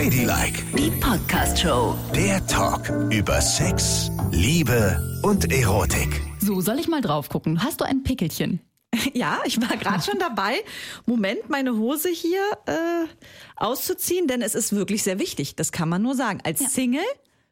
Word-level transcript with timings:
Ladylike, 0.00 0.62
Die 0.78 0.90
Podcast-Show. 0.92 1.94
der 2.14 2.46
Talk 2.46 2.88
über 3.12 3.38
Sex, 3.42 4.10
Liebe 4.30 4.98
und 5.22 5.52
Erotik. 5.52 6.22
So, 6.40 6.62
soll 6.62 6.78
ich 6.78 6.88
mal 6.88 7.02
drauf 7.02 7.28
gucken? 7.28 7.62
Hast 7.62 7.82
du 7.82 7.84
ein 7.84 8.02
Pickelchen? 8.02 8.60
Ja, 9.12 9.40
ich 9.44 9.60
war 9.60 9.76
gerade 9.76 10.02
schon 10.02 10.18
dabei. 10.18 10.54
Moment, 11.04 11.50
meine 11.50 11.76
Hose 11.76 12.08
hier 12.08 12.40
äh, 12.64 13.04
auszuziehen, 13.56 14.26
denn 14.26 14.40
es 14.40 14.54
ist 14.54 14.74
wirklich 14.74 15.02
sehr 15.02 15.18
wichtig. 15.18 15.54
Das 15.54 15.70
kann 15.70 15.90
man 15.90 16.00
nur 16.00 16.14
sagen. 16.14 16.40
Als 16.44 16.72
Single 16.72 17.04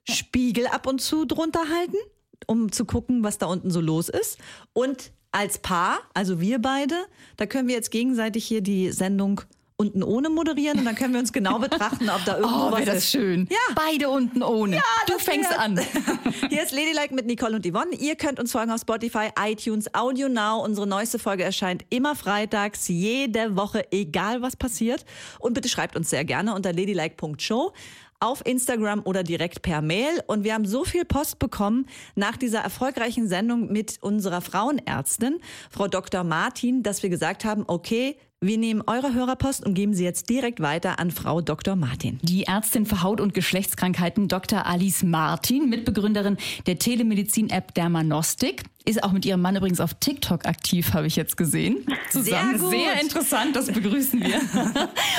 Spiegel 0.09 0.69
ab 0.69 0.87
und 0.87 1.03
zu 1.03 1.27
drunter 1.27 1.69
halten, 1.69 1.99
um 2.47 2.73
zu 2.73 2.87
gucken, 2.87 3.23
was 3.25 3.37
da 3.37 3.45
unten 3.45 3.71
so 3.71 3.83
los 3.83 4.09
ist. 4.09 4.39
Und 4.73 5.13
als 5.33 5.59
Paar, 5.59 5.99
also 6.15 6.41
wir 6.41 6.61
beide, 6.61 6.95
da 7.37 7.45
können 7.45 7.69
wir 7.69 7.75
jetzt 7.75 7.91
gegenseitig 7.91 8.47
hier 8.47 8.63
die 8.63 8.91
Sendung 8.91 9.43
unten 9.81 10.03
ohne 10.03 10.29
moderieren 10.29 10.81
und 10.81 10.85
dann 10.87 10.97
können 10.97 11.13
wir 11.15 11.21
uns 11.21 11.33
genau 11.33 11.59
betrachten, 11.61 12.11
ob 12.11 12.25
da 12.25 12.37
irgendwo 12.39 12.67
Oh, 12.67 12.73
was 12.73 12.85
das 12.85 12.97
ist. 12.97 13.11
schön. 13.13 13.47
Ja. 13.49 13.57
Beide 13.77 14.11
unten 14.11 14.43
ohne. 14.43 14.83
du 15.07 15.13
das 15.13 15.23
fängst 15.23 15.51
wär- 15.51 15.61
an. 15.61 15.79
Hier 16.51 16.65
ist 16.65 16.73
Ladylike 16.73 17.15
mit 17.15 17.27
Nicole 17.27 17.55
und 17.55 17.65
Yvonne. 17.65 17.95
Ihr 17.95 18.17
könnt 18.17 18.41
uns 18.41 18.51
folgen 18.51 18.73
auf 18.73 18.81
Spotify, 18.81 19.29
iTunes, 19.41 19.95
Audio 19.95 20.29
Now. 20.29 20.65
Unsere 20.65 20.85
neueste 20.89 21.21
Folge 21.21 21.45
erscheint 21.45 21.85
immer 21.91 22.17
freitags, 22.17 22.89
jede 22.89 23.55
Woche, 23.57 23.85
egal 23.93 24.43
was 24.43 24.57
passiert. 24.57 25.05
Und 25.39 25.55
bitte 25.55 25.69
schreibt 25.69 25.95
uns 25.97 26.11
sehr 26.11 26.25
gerne 26.25 26.55
unter 26.57 26.73
ladylike.show 26.73 27.73
auf 28.19 28.45
Instagram 28.45 29.03
oder 29.05 29.23
direkt 29.23 29.63
per 29.63 29.81
Mail. 29.81 30.25
Und 30.27 30.43
wir 30.43 30.55
haben 30.55 30.67
so 30.67 30.83
viel 30.83 31.05
Post 31.05 31.39
bekommen 31.39 31.87
nach 32.17 32.37
dieser 32.37 32.59
erfolgreichen 32.59 33.29
Sendung 33.29 33.71
mit 33.71 33.99
unserer 34.01 34.41
Frauenärztin, 34.41 35.39
Frau 35.71 35.87
Dr. 35.87 36.25
Martin, 36.25 36.83
dass 36.83 37.05
wir 37.05 37.11
gesagt 37.11 37.45
haben, 37.45 37.63
okay, 37.69 38.17
wir 38.41 38.57
nehmen 38.57 38.85
eure 38.87 39.15
Hörerpost 39.15 39.67
und 39.67 39.75
geben 39.75 39.95
sie 39.95 40.05
jetzt 40.05 40.31
direkt 40.31 40.61
weiter 40.61 41.01
an 41.01 41.11
Frau 41.11 41.41
Dr. 41.41 41.75
Martin. 41.75 42.21
Die 42.23 42.45
Ärztin 42.45 42.87
für 42.87 43.03
Haut- 43.03 43.21
und 43.21 43.35
Geschlechtskrankheiten 43.35 44.29
Dr. 44.29 44.65
Alice 44.65 45.03
Martin, 45.03 45.69
Mitbegründerin 45.69 46.37
der 46.67 46.79
Telemedizin-App 46.79 47.75
Dermanostik, 47.75 48.63
ist 48.85 49.03
auch 49.05 49.13
mit 49.13 49.27
ihrem 49.27 49.43
Mann 49.43 49.57
übrigens 49.57 49.81
auf 49.81 49.95
TikTok 49.95 50.47
aktiv, 50.47 50.95
habe 50.95 51.07
ich 51.07 51.17
jetzt 51.17 51.37
gesehen. 51.37 51.85
Zusammen. 52.11 52.59
gut. 52.59 52.71
Sehr 52.71 53.01
interessant, 53.01 53.55
das 53.55 53.67
begrüßen 53.67 54.21
wir. 54.21 54.41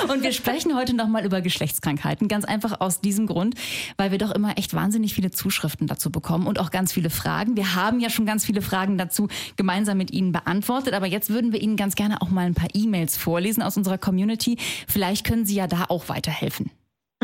Und 0.14 0.24
wir 0.24 0.32
sprechen 0.32 0.76
heute 0.76 0.96
nochmal 0.96 1.26
über 1.26 1.42
Geschlechtskrankheiten. 1.42 2.28
Ganz 2.28 2.46
einfach 2.46 2.82
aus 2.82 3.02
diesem 3.02 3.28
Grund, 3.28 3.56
weil 3.98 4.12
wir 4.12 4.18
doch 4.18 4.32
immer 4.32 4.58
echt 4.58 4.74
wahnsinnig 4.74 5.14
viele 5.14 5.32
Zuschriften 5.32 5.88
dazu 5.88 6.12
bekommen 6.12 6.48
und 6.48 6.60
auch 6.60 6.72
ganz 6.72 6.94
viele 6.94 7.10
Fragen. 7.10 7.56
Wir 7.56 7.76
haben 7.76 8.00
ja 8.00 8.10
schon 8.10 8.26
ganz 8.26 8.46
viele 8.46 8.62
Fragen 8.62 8.98
dazu 8.98 9.28
gemeinsam 9.56 9.98
mit 9.98 10.12
Ihnen 10.12 10.32
beantwortet, 10.32 10.94
aber 10.94 11.06
jetzt 11.06 11.30
würden 11.30 11.52
wir 11.52 11.62
Ihnen 11.62 11.76
ganz 11.76 11.96
gerne 11.96 12.22
auch 12.22 12.30
mal 12.30 12.46
ein 12.46 12.56
paar 12.56 12.70
E-Mails 12.74 13.18
vorlesen 13.18 13.62
aus 13.62 13.78
unserer 13.78 13.98
Community. 13.98 14.58
Vielleicht 14.88 15.26
können 15.26 15.46
Sie 15.46 15.56
ja 15.56 15.68
da 15.68 15.86
auch 15.90 16.10
weiterhelfen. 16.10 16.72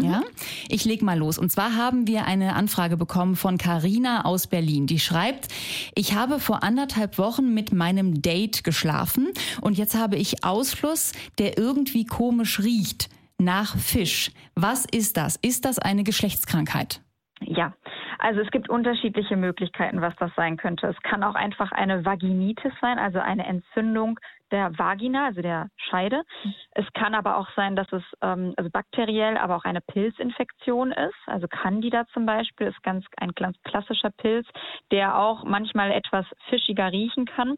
Ja, 0.02 0.24
ich 0.68 0.84
leg 0.84 1.02
mal 1.02 1.18
los. 1.18 1.38
Und 1.38 1.52
zwar 1.52 1.78
haben 1.78 2.06
wir 2.06 2.26
eine 2.26 2.56
Anfrage 2.56 2.98
bekommen 2.98 3.38
von 3.38 3.58
Karina 3.58 4.26
aus 4.26 4.48
Berlin. 4.48 4.88
Die 4.88 5.00
schreibt, 5.00 5.48
ich 5.96 6.14
habe 6.14 6.40
vor 6.40 6.64
anderthalb 6.64 7.18
Wochen 7.18 7.54
mit 7.54 7.72
meinem 7.72 8.22
Date 8.22 8.66
geschlafen 8.66 9.30
und 9.62 9.78
jetzt 9.78 9.98
habe 9.98 10.18
ich 10.18 10.44
Ausfluss, 10.44 11.14
der 11.40 11.58
irgendwie 11.58 12.06
komisch 12.06 12.60
riecht. 12.60 13.10
Nach 13.38 13.78
Fisch. 13.78 14.32
Was 14.56 14.86
ist 14.86 15.16
das? 15.16 15.38
Ist 15.38 15.64
das 15.64 15.80
eine 15.80 16.04
Geschlechtskrankheit? 16.04 17.02
Ja, 17.42 17.74
also 18.20 18.42
es 18.42 18.52
gibt 18.52 18.70
unterschiedliche 18.70 19.38
Möglichkeiten, 19.38 20.02
was 20.02 20.16
das 20.20 20.32
sein 20.36 20.58
könnte. 20.58 20.88
Es 20.88 21.02
kann 21.04 21.24
auch 21.24 21.36
einfach 21.36 21.72
eine 21.72 22.04
Vaginitis 22.04 22.72
sein, 22.82 22.98
also 22.98 23.20
eine 23.20 23.46
Entzündung 23.46 24.20
der 24.52 24.78
Vagina, 24.78 25.26
also 25.26 25.42
der 25.42 25.70
Scheide. 25.78 26.24
Es 26.72 26.86
kann 26.94 27.16
aber 27.16 27.38
auch 27.38 27.48
sein, 27.56 27.76
dass 27.76 27.92
es 27.92 28.04
ähm, 28.22 28.54
also 28.58 28.70
bakteriell, 28.70 29.38
aber 29.38 29.56
auch 29.56 29.66
eine 29.66 29.82
Pilzinfektion 29.82 30.92
ist. 30.92 31.16
Also 31.26 31.48
Candida 31.48 32.06
zum 32.14 32.26
Beispiel 32.26 32.68
ist 32.68 32.82
ganz 32.84 33.06
ein 33.18 33.32
ganz 33.32 33.58
klassischer 33.64 34.12
Pilz, 34.12 34.48
der 34.92 35.18
auch 35.18 35.44
manchmal 35.44 35.92
etwas 35.92 36.26
fischiger 36.50 36.92
riechen 36.92 37.26
kann. 37.26 37.56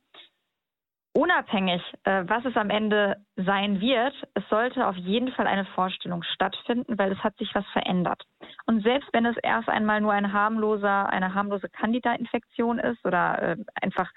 Unabhängig, 1.17 1.81
äh, 2.03 2.25
was 2.27 2.45
es 2.45 2.55
am 2.55 2.69
Ende 2.69 3.15
sein 3.35 3.81
wird, 3.81 4.13
es 4.35 4.47
sollte 4.49 4.85
auf 4.85 4.95
jeden 4.97 5.31
Fall 5.31 5.47
eine 5.47 5.65
Vorstellung 5.65 6.21
stattfinden, 6.21 6.99
weil 6.99 7.11
es 7.11 7.17
hat 7.23 7.35
sich 7.37 7.49
was 7.55 7.65
verändert. 7.73 8.21
Und 8.67 8.83
selbst 8.83 9.09
wenn 9.13 9.25
es 9.25 9.35
erst 9.41 9.67
einmal 9.67 9.99
nur 9.99 10.11
ein 10.11 10.31
harmloser, 10.31 11.09
eine 11.09 11.33
harmlose 11.33 11.69
Candida-Infektion 11.69 12.77
ist 12.77 13.03
oder 13.03 13.41
äh, 13.41 13.57
einfach, 13.81 14.11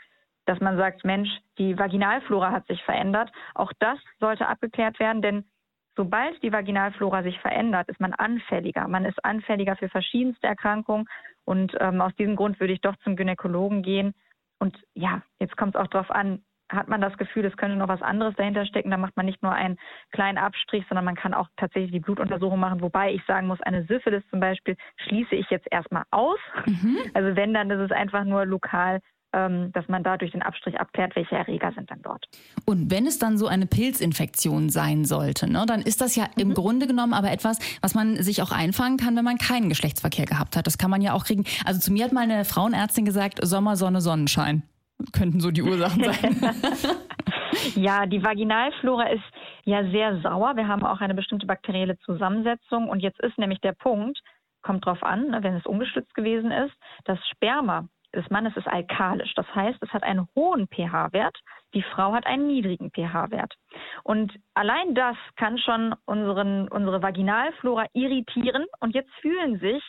dass 0.50 0.60
man 0.60 0.76
sagt, 0.76 1.04
Mensch, 1.04 1.30
die 1.58 1.78
Vaginalflora 1.78 2.50
hat 2.50 2.66
sich 2.66 2.82
verändert, 2.82 3.30
auch 3.54 3.72
das 3.78 3.98
sollte 4.18 4.48
abgeklärt 4.48 4.98
werden, 4.98 5.22
denn 5.22 5.44
sobald 5.96 6.42
die 6.42 6.52
Vaginalflora 6.52 7.22
sich 7.22 7.38
verändert, 7.38 7.88
ist 7.88 8.00
man 8.00 8.14
anfälliger. 8.14 8.88
Man 8.88 9.04
ist 9.04 9.24
anfälliger 9.24 9.76
für 9.76 9.88
verschiedenste 9.88 10.48
Erkrankungen 10.48 11.06
und 11.44 11.76
ähm, 11.78 12.00
aus 12.00 12.14
diesem 12.16 12.34
Grund 12.34 12.58
würde 12.58 12.72
ich 12.72 12.80
doch 12.80 12.96
zum 13.04 13.14
Gynäkologen 13.14 13.82
gehen. 13.82 14.12
Und 14.58 14.76
ja, 14.94 15.22
jetzt 15.38 15.56
kommt 15.56 15.76
es 15.76 15.80
auch 15.80 15.86
darauf 15.86 16.10
an, 16.10 16.42
hat 16.68 16.88
man 16.88 17.00
das 17.00 17.16
Gefühl, 17.16 17.44
es 17.44 17.56
könnte 17.56 17.76
noch 17.76 17.88
was 17.88 18.02
anderes 18.02 18.34
dahinter 18.34 18.66
stecken, 18.66 18.90
dann 18.90 19.00
macht 19.00 19.16
man 19.16 19.26
nicht 19.26 19.42
nur 19.42 19.52
einen 19.52 19.78
kleinen 20.10 20.38
Abstrich, 20.38 20.84
sondern 20.88 21.04
man 21.04 21.16
kann 21.16 21.34
auch 21.34 21.48
tatsächlich 21.56 21.92
die 21.92 22.00
Blutuntersuchung 22.00 22.58
machen. 22.58 22.80
Wobei 22.80 23.12
ich 23.12 23.24
sagen 23.26 23.46
muss, 23.46 23.60
eine 23.60 23.84
Syphilis 23.84 24.22
zum 24.30 24.40
Beispiel 24.40 24.76
schließe 24.96 25.34
ich 25.36 25.48
jetzt 25.50 25.66
erstmal 25.70 26.04
aus. 26.10 26.38
Also 27.14 27.36
wenn, 27.36 27.54
dann 27.54 27.70
ist 27.70 27.80
es 27.80 27.92
einfach 27.92 28.24
nur 28.24 28.46
lokal, 28.46 29.00
dass 29.32 29.86
man 29.88 30.02
da 30.02 30.16
durch 30.16 30.32
den 30.32 30.42
Abstrich 30.42 30.80
abklärt, 30.80 31.14
welche 31.14 31.36
Erreger 31.36 31.72
sind 31.72 31.90
dann 31.90 32.02
dort. 32.02 32.26
Und 32.66 32.90
wenn 32.90 33.06
es 33.06 33.18
dann 33.18 33.38
so 33.38 33.46
eine 33.46 33.66
Pilzinfektion 33.66 34.70
sein 34.70 35.04
sollte, 35.04 35.50
ne, 35.50 35.64
dann 35.66 35.82
ist 35.82 36.00
das 36.00 36.16
ja 36.16 36.26
im 36.36 36.54
Grunde 36.54 36.86
genommen 36.86 37.12
aber 37.12 37.30
etwas, 37.30 37.58
was 37.80 37.94
man 37.94 38.16
sich 38.22 38.42
auch 38.42 38.50
einfangen 38.50 38.96
kann, 38.96 39.16
wenn 39.16 39.24
man 39.24 39.38
keinen 39.38 39.68
Geschlechtsverkehr 39.68 40.26
gehabt 40.26 40.56
hat. 40.56 40.66
Das 40.66 40.78
kann 40.78 40.90
man 40.90 41.00
ja 41.00 41.12
auch 41.12 41.24
kriegen. 41.24 41.44
Also 41.64 41.78
zu 41.80 41.92
mir 41.92 42.04
hat 42.04 42.12
mal 42.12 42.22
eine 42.22 42.44
Frauenärztin 42.44 43.04
gesagt, 43.04 43.38
Sommer, 43.42 43.76
Sonne, 43.76 44.00
Sonnenschein. 44.00 44.62
Könnten 45.12 45.40
so 45.40 45.50
die 45.50 45.62
Ursachen 45.62 46.04
sein. 46.04 46.36
Ja, 47.74 48.06
die 48.06 48.22
Vaginalflora 48.22 49.08
ist 49.08 49.24
ja 49.64 49.84
sehr 49.90 50.20
sauer. 50.22 50.56
Wir 50.56 50.68
haben 50.68 50.84
auch 50.84 51.00
eine 51.00 51.14
bestimmte 51.14 51.46
bakterielle 51.46 51.98
Zusammensetzung. 51.98 52.88
Und 52.88 53.00
jetzt 53.00 53.20
ist 53.20 53.38
nämlich 53.38 53.60
der 53.60 53.72
Punkt, 53.72 54.20
kommt 54.62 54.86
drauf 54.86 55.02
an, 55.02 55.28
ne, 55.28 55.42
wenn 55.42 55.56
es 55.56 55.66
ungeschützt 55.66 56.14
gewesen 56.14 56.50
ist, 56.50 56.74
das 57.04 57.18
Sperma 57.28 57.88
des 58.14 58.28
Mannes 58.30 58.56
ist 58.56 58.66
alkalisch. 58.66 59.32
Das 59.34 59.46
heißt, 59.54 59.78
es 59.82 59.90
hat 59.90 60.02
einen 60.02 60.28
hohen 60.34 60.66
pH-Wert. 60.68 61.36
Die 61.74 61.82
Frau 61.82 62.12
hat 62.12 62.26
einen 62.26 62.46
niedrigen 62.46 62.90
pH-Wert. 62.90 63.54
Und 64.02 64.32
allein 64.54 64.94
das 64.94 65.16
kann 65.36 65.58
schon 65.58 65.94
unseren, 66.06 66.68
unsere 66.68 67.02
Vaginalflora 67.02 67.86
irritieren. 67.92 68.66
Und 68.80 68.94
jetzt 68.94 69.12
fühlen 69.20 69.58
sich 69.58 69.82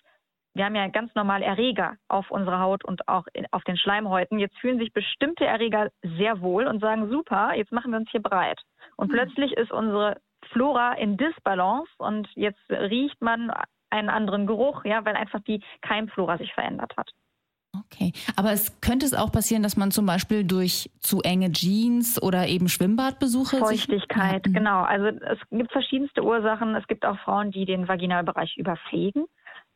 wir 0.53 0.65
haben 0.65 0.75
ja 0.75 0.87
ganz 0.87 1.15
normal 1.15 1.43
Erreger 1.43 1.95
auf 2.09 2.29
unserer 2.29 2.59
Haut 2.59 2.83
und 2.83 3.07
auch 3.07 3.25
in, 3.33 3.45
auf 3.51 3.63
den 3.63 3.77
Schleimhäuten. 3.77 4.37
Jetzt 4.37 4.57
fühlen 4.57 4.79
sich 4.79 4.91
bestimmte 4.91 5.45
Erreger 5.45 5.89
sehr 6.01 6.41
wohl 6.41 6.67
und 6.67 6.81
sagen, 6.81 7.09
super, 7.09 7.53
jetzt 7.55 7.71
machen 7.71 7.91
wir 7.91 7.99
uns 7.99 8.11
hier 8.11 8.21
breit. 8.21 8.59
Und 8.97 9.09
plötzlich 9.09 9.53
ist 9.53 9.71
unsere 9.71 10.17
Flora 10.51 10.93
in 10.93 11.15
Disbalance 11.15 11.89
und 11.99 12.27
jetzt 12.35 12.59
riecht 12.69 13.21
man 13.21 13.51
einen 13.89 14.09
anderen 14.09 14.47
Geruch, 14.47 14.83
ja, 14.83 15.05
weil 15.05 15.15
einfach 15.15 15.39
die 15.41 15.63
Keimflora 15.81 16.37
sich 16.37 16.53
verändert 16.53 16.93
hat. 16.97 17.09
Okay, 17.73 18.11
aber 18.35 18.51
es 18.51 18.81
könnte 18.81 19.05
es 19.05 19.13
auch 19.13 19.31
passieren, 19.31 19.63
dass 19.63 19.77
man 19.77 19.91
zum 19.91 20.05
Beispiel 20.05 20.43
durch 20.43 20.89
zu 20.99 21.21
enge 21.21 21.51
Jeans 21.53 22.21
oder 22.21 22.47
eben 22.47 22.67
Schwimmbadbesuche 22.67 23.65
sich- 23.65 23.85
Feuchtigkeit, 23.85 24.45
mhm. 24.45 24.53
genau. 24.53 24.81
Also 24.81 25.07
es 25.07 25.39
gibt 25.49 25.71
verschiedenste 25.71 26.21
Ursachen. 26.23 26.75
Es 26.75 26.85
gibt 26.87 27.05
auch 27.05 27.17
Frauen, 27.19 27.51
die 27.51 27.65
den 27.65 27.87
Vaginalbereich 27.87 28.57
überpflegen, 28.57 29.25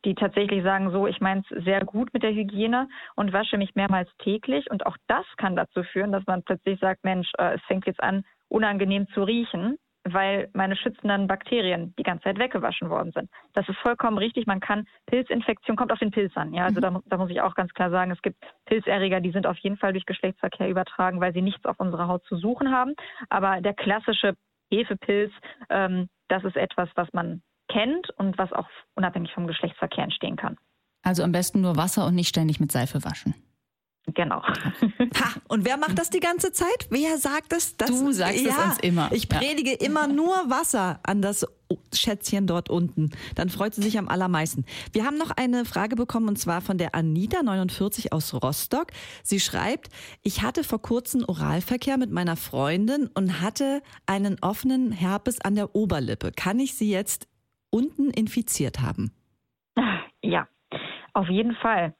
die 0.04 0.14
tatsächlich 0.14 0.62
sagen, 0.62 0.90
so, 0.90 1.06
ich 1.06 1.20
meine 1.20 1.42
es 1.48 1.64
sehr 1.64 1.84
gut 1.86 2.12
mit 2.12 2.22
der 2.22 2.32
Hygiene 2.32 2.88
und 3.14 3.32
wasche 3.32 3.56
mich 3.56 3.74
mehrmals 3.74 4.10
täglich. 4.18 4.70
Und 4.70 4.84
auch 4.84 4.96
das 5.06 5.24
kann 5.38 5.56
dazu 5.56 5.82
führen, 5.82 6.12
dass 6.12 6.26
man 6.26 6.42
plötzlich 6.42 6.78
sagt, 6.80 7.02
Mensch, 7.02 7.30
äh, 7.38 7.54
es 7.54 7.62
fängt 7.62 7.86
jetzt 7.86 8.02
an, 8.02 8.24
unangenehm 8.48 9.08
zu 9.14 9.22
riechen, 9.22 9.78
weil 10.12 10.48
meine 10.52 10.76
schützenden 10.76 11.26
Bakterien 11.26 11.94
die 11.98 12.02
ganze 12.02 12.24
Zeit 12.24 12.38
weggewaschen 12.38 12.90
worden 12.90 13.12
sind. 13.12 13.30
Das 13.54 13.68
ist 13.68 13.78
vollkommen 13.78 14.18
richtig. 14.18 14.46
Man 14.46 14.60
kann 14.60 14.86
Pilzinfektion, 15.06 15.76
kommt 15.76 15.92
auf 15.92 15.98
den 15.98 16.10
Pilz 16.10 16.36
an. 16.36 16.52
Ja, 16.54 16.64
also 16.64 16.80
da, 16.80 16.90
mu- 16.90 17.00
da 17.06 17.16
muss 17.16 17.30
ich 17.30 17.40
auch 17.40 17.54
ganz 17.54 17.72
klar 17.74 17.90
sagen, 17.90 18.10
es 18.10 18.22
gibt 18.22 18.36
Pilzerreger, 18.66 19.20
die 19.20 19.30
sind 19.32 19.46
auf 19.46 19.58
jeden 19.58 19.76
Fall 19.76 19.92
durch 19.92 20.06
Geschlechtsverkehr 20.06 20.68
übertragen, 20.68 21.20
weil 21.20 21.32
sie 21.32 21.42
nichts 21.42 21.64
auf 21.64 21.78
unserer 21.80 22.08
Haut 22.08 22.24
zu 22.26 22.36
suchen 22.36 22.70
haben. 22.72 22.94
Aber 23.28 23.60
der 23.60 23.74
klassische 23.74 24.34
Hefepilz, 24.70 25.32
ähm, 25.70 26.08
das 26.28 26.44
ist 26.44 26.56
etwas, 26.56 26.88
was 26.96 27.08
man 27.12 27.42
kennt 27.68 28.10
und 28.18 28.36
was 28.38 28.52
auch 28.52 28.68
unabhängig 28.94 29.32
vom 29.32 29.46
Geschlechtsverkehr 29.46 30.04
entstehen 30.04 30.36
kann. 30.36 30.56
Also 31.02 31.22
am 31.22 31.32
besten 31.32 31.60
nur 31.60 31.76
Wasser 31.76 32.06
und 32.06 32.14
nicht 32.14 32.28
ständig 32.28 32.58
mit 32.60 32.72
Seife 32.72 33.04
waschen. 33.04 33.34
Genau. 34.14 34.40
Ha, 34.42 35.40
und 35.48 35.64
wer 35.64 35.76
macht 35.76 35.98
das 35.98 36.10
die 36.10 36.20
ganze 36.20 36.52
Zeit? 36.52 36.86
Wer 36.90 37.18
sagt 37.18 37.52
es? 37.52 37.76
Das, 37.76 37.88
Du 37.90 38.12
sagst 38.12 38.46
es 38.46 38.56
uns 38.56 38.78
immer. 38.80 39.10
Ich 39.12 39.28
Ja. 39.30 39.38
predige 39.38 39.72
immer 39.72 40.06
nur 40.06 40.32
Wasser 40.48 41.00
an 41.02 41.22
das 41.22 41.44
Schätzchen 41.92 42.46
dort 42.46 42.70
unten. 42.70 43.10
Dann 43.34 43.48
freut 43.50 43.74
sie 43.74 43.82
sich 43.82 43.98
am 43.98 44.08
allermeisten. 44.08 44.64
Wir 44.92 45.04
haben 45.04 45.18
noch 45.18 45.32
eine 45.32 45.64
Frage 45.64 45.96
bekommen 45.96 46.28
und 46.28 46.38
zwar 46.38 46.60
von 46.60 46.78
der 46.78 46.94
Anita 46.94 47.42
49 47.42 48.12
aus 48.12 48.32
Rostock. 48.32 48.92
Sie 49.24 49.40
schreibt, 49.40 49.88
ich 50.22 50.42
hatte 50.42 50.62
vor 50.62 50.80
kurzem 50.80 51.24
Oralverkehr 51.26 51.96
mit 51.98 52.12
meiner 52.12 52.36
Freundin 52.36 53.08
und 53.12 53.40
hatte 53.40 53.82
einen 54.06 54.38
offenen 54.40 54.92
Herpes 54.92 55.40
an 55.40 55.56
der 55.56 55.74
Oberlippe. 55.74 56.30
Kann 56.30 56.60
ich 56.60 56.74
sie 56.74 56.90
jetzt 56.90 57.26
unten 57.70 58.10
infiziert 58.10 58.80
haben. 58.80 59.10
Ja, 60.22 60.46
auf 61.16 61.28
jeden 61.30 61.54
Fall. 61.56 61.94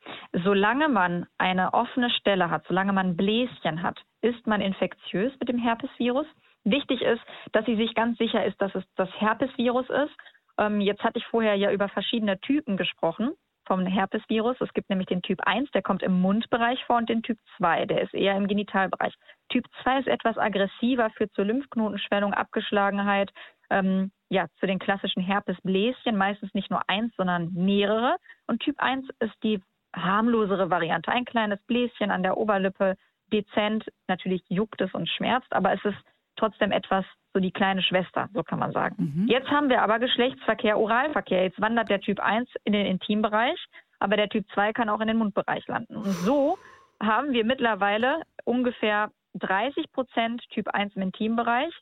Solange 0.45 0.89
man 0.89 1.27
eine 1.39 1.73
offene 1.73 2.11
Stelle 2.11 2.51
hat, 2.51 2.67
solange 2.69 2.93
man 2.93 3.17
Bläschen 3.17 3.83
hat, 3.83 3.99
ist 4.21 4.47
man 4.47 4.61
infektiös 4.61 5.33
mit 5.41 5.49
dem 5.49 5.59
Herpesvirus. 5.59 6.27
Wichtig 6.65 7.01
ist, 7.01 7.23
dass 7.53 7.65
sie 7.65 7.77
sich 7.77 7.95
ganz 7.95 8.19
sicher 8.19 8.45
ist, 8.45 8.61
dass 8.61 8.75
es 8.75 8.85
das 8.97 9.09
Herpesvirus 9.19 9.89
ist. 9.89 10.15
Ähm, 10.59 10.83
jetzt 10.83 11.03
hatte 11.03 11.19
ich 11.19 11.27
vorher 11.27 11.55
ja 11.55 11.73
über 11.73 11.89
verschiedene 11.89 12.39
Typen 12.41 12.77
gesprochen 12.77 13.33
vom 13.67 13.87
Herpesvirus. 13.87 14.59
Es 14.61 14.73
gibt 14.75 14.91
nämlich 14.91 15.09
den 15.09 15.23
Typ 15.23 15.41
1, 15.47 15.71
der 15.71 15.83
kommt 15.83 16.03
im 16.03 16.21
Mundbereich 16.21 16.85
vor, 16.85 16.99
und 16.99 17.09
den 17.09 17.23
Typ 17.23 17.39
2, 17.57 17.87
der 17.87 18.03
ist 18.03 18.13
eher 18.13 18.37
im 18.37 18.47
Genitalbereich. 18.47 19.15
Typ 19.49 19.65
2 19.83 20.01
ist 20.01 20.09
etwas 20.09 20.37
aggressiver, 20.37 21.09
führt 21.11 21.33
zur 21.33 21.47
Lymphknotenschwellung, 21.47 22.35
Abgeschlagenheit, 22.35 23.33
ähm, 23.71 24.13
ja, 24.29 24.47
zu 24.59 24.67
den 24.67 24.79
klassischen 24.79 25.23
Herpesbläschen, 25.23 26.17
meistens 26.17 26.53
nicht 26.55 26.71
nur 26.71 26.83
eins, 26.89 27.15
sondern 27.17 27.53
mehrere. 27.53 28.17
Und 28.47 28.61
Typ 28.61 28.77
1 28.79 29.07
ist 29.21 29.35
die 29.43 29.61
harmlosere 29.95 30.71
Variante. 30.71 31.11
Ein 31.11 31.25
kleines 31.25 31.61
Bläschen 31.67 32.11
an 32.11 32.23
der 32.23 32.37
Oberlippe, 32.37 32.97
dezent, 33.33 33.85
natürlich 34.09 34.43
juckt 34.49 34.81
es 34.81 34.93
und 34.95 35.09
schmerzt, 35.09 35.53
aber 35.53 35.73
es 35.73 35.85
ist 35.85 35.99
trotzdem 36.37 36.71
etwas 36.71 37.05
so 37.33 37.41
die 37.41 37.51
kleine 37.51 37.83
Schwester, 37.83 38.29
so 38.35 38.43
kann 38.43 38.59
man 38.59 38.73
sagen. 38.73 39.13
Mhm. 39.15 39.29
Jetzt 39.29 39.49
haben 39.49 39.69
wir 39.69 39.83
aber 39.83 39.99
Geschlechtsverkehr, 39.99 40.79
Oralverkehr. 40.79 41.45
Jetzt 41.45 41.61
wandert 41.61 41.89
der 41.89 42.01
Typ 42.01 42.21
1 42.21 42.49
in 42.65 42.73
den 42.73 42.87
Intimbereich, 42.87 43.59
aber 43.99 44.17
der 44.17 44.29
Typ 44.29 44.47
2 44.53 44.73
kann 44.73 44.89
auch 44.89 45.01
in 45.01 45.09
den 45.09 45.19
Mundbereich 45.19 45.67
landen. 45.67 45.97
Und 45.97 46.07
so 46.07 46.59
haben 47.03 47.33
wir 47.33 47.45
mittlerweile 47.45 48.23
ungefähr 48.45 49.11
30 49.35 49.93
Prozent 49.93 50.43
Typ 50.51 50.69
1 50.69 50.97
im 50.97 51.03
Intimbereich 51.03 51.73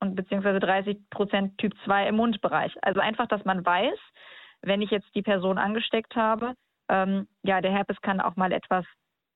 und 0.00 0.14
beziehungsweise 0.14 0.60
30 0.60 0.98
Prozent 1.10 1.58
Typ 1.58 1.74
2 1.84 2.08
im 2.08 2.16
Mundbereich. 2.16 2.74
Also 2.82 3.00
einfach, 3.00 3.26
dass 3.26 3.44
man 3.44 3.64
weiß, 3.64 3.98
wenn 4.62 4.82
ich 4.82 4.90
jetzt 4.90 5.12
die 5.14 5.22
Person 5.22 5.58
angesteckt 5.58 6.16
habe, 6.16 6.54
ähm, 6.88 7.28
ja, 7.42 7.60
der 7.60 7.72
Herpes 7.72 8.00
kann 8.00 8.20
auch 8.20 8.36
mal 8.36 8.52
etwas 8.52 8.84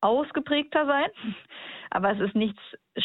ausgeprägter 0.00 0.86
sein. 0.86 1.08
Aber 1.90 2.12
es 2.12 2.20
ist 2.20 2.34
nichts 2.34 2.60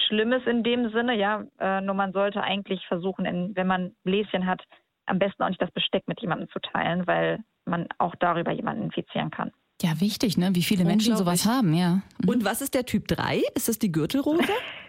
Schlimmes 0.08 0.46
in 0.46 0.64
dem 0.64 0.92
Sinne, 0.92 1.16
ja. 1.16 1.44
Äh, 1.60 1.82
nur 1.82 1.96
man 1.96 2.14
sollte 2.14 2.42
eigentlich 2.42 2.86
versuchen, 2.88 3.26
in, 3.26 3.56
wenn 3.56 3.68
man 3.68 3.96
Bläschen 4.04 4.46
hat, 4.46 4.64
am 5.06 5.20
besten 5.20 5.44
auch 5.44 5.50
nicht 5.50 5.62
das 5.62 5.72
Besteck 5.72 6.08
mit 6.08 6.22
jemandem 6.22 6.50
zu 6.50 6.60
teilen, 6.60 7.08
weil 7.08 7.40
man 7.66 7.88
auch 7.98 8.16
darüber 8.20 8.52
jemanden 8.52 8.84
infizieren 8.84 9.32
kann. 9.32 9.52
Ja, 9.82 10.00
wichtig, 10.00 10.38
ne? 10.38 10.50
Wie 10.54 10.64
viele 10.64 10.86
Menschen 10.86 11.16
sowas 11.16 11.46
haben, 11.46 11.74
ja. 11.74 12.02
Mhm. 12.24 12.30
Und 12.30 12.46
was 12.46 12.62
ist 12.62 12.74
der 12.74 12.86
Typ 12.86 13.08
3? 13.08 13.42
Ist 13.54 13.70
das 13.70 13.78
die 13.78 13.92
Gürtelrose? 13.92 14.42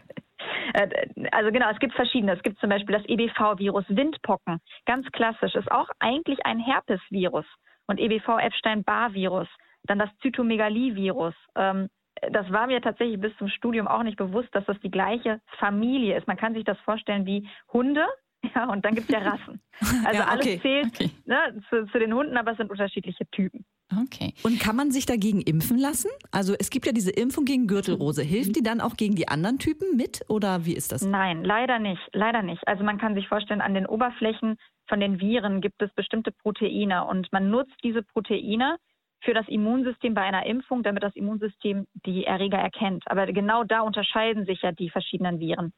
Äh, 0.75 0.89
also 1.33 1.51
genau, 1.51 1.71
es 1.71 1.79
gibt 1.79 1.95
verschiedene. 1.95 2.35
Es 2.35 2.43
gibt 2.43 2.59
zum 2.61 2.71
Beispiel 2.71 2.97
das 2.97 3.05
EBV-Virus, 3.07 3.85
Windpocken, 3.89 4.61
ganz 4.87 5.07
klassisch, 5.13 5.55
ist 5.55 5.71
auch 5.71 5.89
eigentlich 5.99 6.45
ein 6.45 6.59
Herpesvirus. 6.59 7.47
Und 7.87 7.99
EBV-Epstein-Barr-Virus, 7.99 9.49
dann 9.85 9.99
das 9.99 10.11
Zytomegalie-Virus, 10.21 11.35
ähm, 11.57 11.89
das 12.33 12.51
war 12.51 12.67
mir 12.67 12.81
tatsächlich 12.81 13.21
bis 13.21 13.37
zum 13.37 13.49
Studium 13.49 13.87
auch 13.87 14.03
nicht 14.03 14.17
bewusst, 14.17 14.49
dass 14.53 14.65
das 14.67 14.79
die 14.81 14.91
gleiche 14.91 15.41
Familie 15.59 16.17
ist. 16.17 16.27
Man 16.27 16.37
kann 16.37 16.55
sich 16.55 16.65
das 16.65 16.79
vorstellen 16.81 17.27
wie 17.27 17.49
Hunde, 17.73 18.07
ja, 18.55 18.67
und 18.71 18.85
dann 18.85 18.95
gibt 18.95 19.09
es 19.09 19.15
ja 19.15 19.21
Rassen. 19.21 19.61
Also 20.05 20.21
ja, 20.21 20.27
okay, 20.27 20.31
alles 20.31 20.63
zählt 20.63 20.87
okay. 20.87 21.11
ne, 21.25 21.63
zu, 21.69 21.87
zu, 21.87 21.99
den 21.99 22.13
Hunden, 22.13 22.37
aber 22.37 22.53
es 22.53 22.57
sind 22.57 22.71
unterschiedliche 22.71 23.27
Typen. 23.31 23.65
Okay. 23.91 24.35
Und 24.43 24.61
kann 24.61 24.77
man 24.77 24.91
sich 24.91 25.07
dagegen 25.07 25.41
impfen 25.41 25.79
lassen? 25.79 26.11
Also 26.31 26.55
es 26.59 26.69
gibt 26.69 26.85
ja 26.85 26.93
diese 26.93 27.11
Impfung 27.11 27.47
gegen 27.47 27.67
Gürtelrose. 27.67 28.23
Hilft 28.23 28.57
die 28.57 28.63
dann 28.63 28.81
auch 28.81 28.97
gegen 28.97 29.15
die 29.15 29.29
anderen 29.29 29.59
Typen 29.59 29.97
mit 29.97 30.25
oder 30.29 30.67
wie 30.67 30.75
ist 30.75 30.93
das? 30.93 31.03
Nein, 31.03 31.43
leider 31.43 31.79
nicht. 31.79 32.03
Leider 32.13 32.43
nicht. 32.43 32.67
Also 32.69 32.85
man 32.85 32.99
kann 32.99 33.15
sich 33.15 33.29
vorstellen, 33.29 33.63
an 33.63 33.75
den 33.75 33.87
Oberflächen 33.87 34.59
von 34.89 35.01
den 35.01 35.21
Viren 35.21 35.61
gibt 35.61 35.81
es 35.81 35.91
bestimmte 35.95 36.33
Proteine 36.33 37.07
und 37.07 37.33
man 37.33 37.51
nutzt 37.51 37.77
diese 37.83 38.03
Proteine 38.03 38.77
für 39.23 39.35
das 39.35 39.49
Immunsystem 39.49 40.15
bei 40.15 40.23
einer 40.23 40.47
Impfung, 40.47 40.83
damit 40.83 41.03
das 41.03 41.17
Immunsystem 41.17 41.87
die 42.07 42.25
Erreger 42.25 42.59
erkennt. 42.59 43.05
Aber 43.07 43.27
genau 43.27 43.65
da 43.65 43.81
unterscheiden 43.81 44.45
sich 44.45 44.63
ja 44.63 44.73
die 44.73 44.91
verschiedenen 44.91 45.41
Viren. 45.41 45.73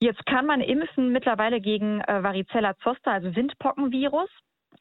Jetzt 0.00 0.24
kann 0.26 0.46
man 0.46 0.60
impfen 0.60 1.12
mittlerweile 1.12 1.60
gegen 1.60 2.00
äh, 2.02 2.22
Varicella 2.22 2.76
zoster, 2.82 3.12
also 3.12 3.34
Windpockenvirus. 3.34 4.28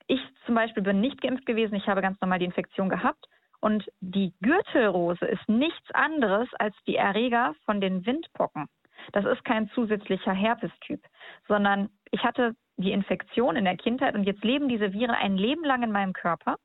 Ich 0.08 0.22
zum 0.46 0.56
Beispiel 0.56 0.84
bin 0.84 1.02
nicht 1.02 1.22
geimpft 1.22 1.46
gewesen, 1.46 1.76
ich 1.76 1.88
habe 1.88 2.02
ganz 2.02 2.20
normal 2.22 2.40
die 2.40 2.46
Infektion 2.46 2.90
gehabt. 2.90 3.28
Und 3.62 3.90
die 4.02 4.34
Gürtelrose 4.42 5.26
ist 5.26 5.48
nichts 5.48 5.90
anderes 5.94 6.50
als 6.60 6.76
die 6.86 6.98
Erreger 6.98 7.56
von 7.66 7.80
den 7.80 8.06
Windpocken. 8.06 8.68
Das 9.14 9.24
ist 9.26 9.46
kein 9.46 9.70
zusätzlicher 9.70 10.34
Herpestyp, 10.34 11.02
sondern 11.48 11.90
ich 12.12 12.24
hatte 12.24 12.56
die 12.78 12.92
Infektion 12.92 13.56
in 13.56 13.66
der 13.66 13.78
Kindheit 13.78 14.16
und 14.16 14.24
jetzt 14.24 14.44
leben 14.44 14.68
diese 14.68 14.92
Viren 14.92 15.16
ein 15.16 15.38
Leben 15.38 15.64
lang 15.64 15.84
in 15.84 15.92
meinem 15.92 16.14
Körper 16.14 16.58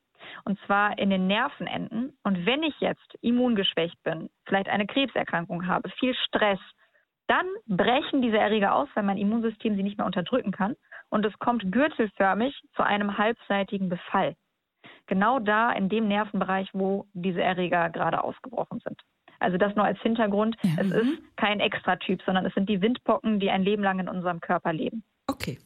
und 0.44 0.58
zwar 0.66 0.98
in 0.98 1.10
den 1.10 1.26
Nervenenden. 1.26 2.16
Und 2.22 2.46
wenn 2.46 2.62
ich 2.62 2.74
jetzt 2.80 3.14
immungeschwächt 3.20 4.02
bin, 4.02 4.30
vielleicht 4.46 4.68
eine 4.68 4.86
Krebserkrankung 4.86 5.66
habe, 5.66 5.88
viel 5.90 6.14
Stress, 6.14 6.60
dann 7.26 7.46
brechen 7.66 8.22
diese 8.22 8.38
Erreger 8.38 8.74
aus, 8.74 8.88
weil 8.94 9.04
mein 9.04 9.18
Immunsystem 9.18 9.76
sie 9.76 9.82
nicht 9.82 9.98
mehr 9.98 10.06
unterdrücken 10.06 10.50
kann. 10.50 10.76
Und 11.10 11.24
es 11.24 11.38
kommt 11.38 11.70
gürtelförmig 11.72 12.54
zu 12.74 12.82
einem 12.82 13.16
halbseitigen 13.18 13.88
Befall. 13.88 14.34
Genau 15.06 15.38
da 15.38 15.72
in 15.72 15.88
dem 15.88 16.06
Nervenbereich, 16.06 16.68
wo 16.74 17.06
diese 17.14 17.42
Erreger 17.42 17.88
gerade 17.90 18.22
ausgebrochen 18.22 18.80
sind. 18.84 19.00
Also 19.40 19.56
das 19.56 19.74
nur 19.74 19.84
als 19.84 20.00
Hintergrund. 20.00 20.56
Ja. 20.62 20.70
Es 20.78 20.90
ist 20.90 21.04
mhm. 21.04 21.18
kein 21.36 21.60
Extratyp, 21.60 22.22
sondern 22.26 22.44
es 22.44 22.54
sind 22.54 22.68
die 22.68 22.82
Windpocken, 22.82 23.40
die 23.40 23.50
ein 23.50 23.62
Leben 23.62 23.82
lang 23.82 23.98
in 24.00 24.08
unserem 24.08 24.40
Körper 24.40 24.72
leben. 24.72 25.04
Okay. 25.26 25.58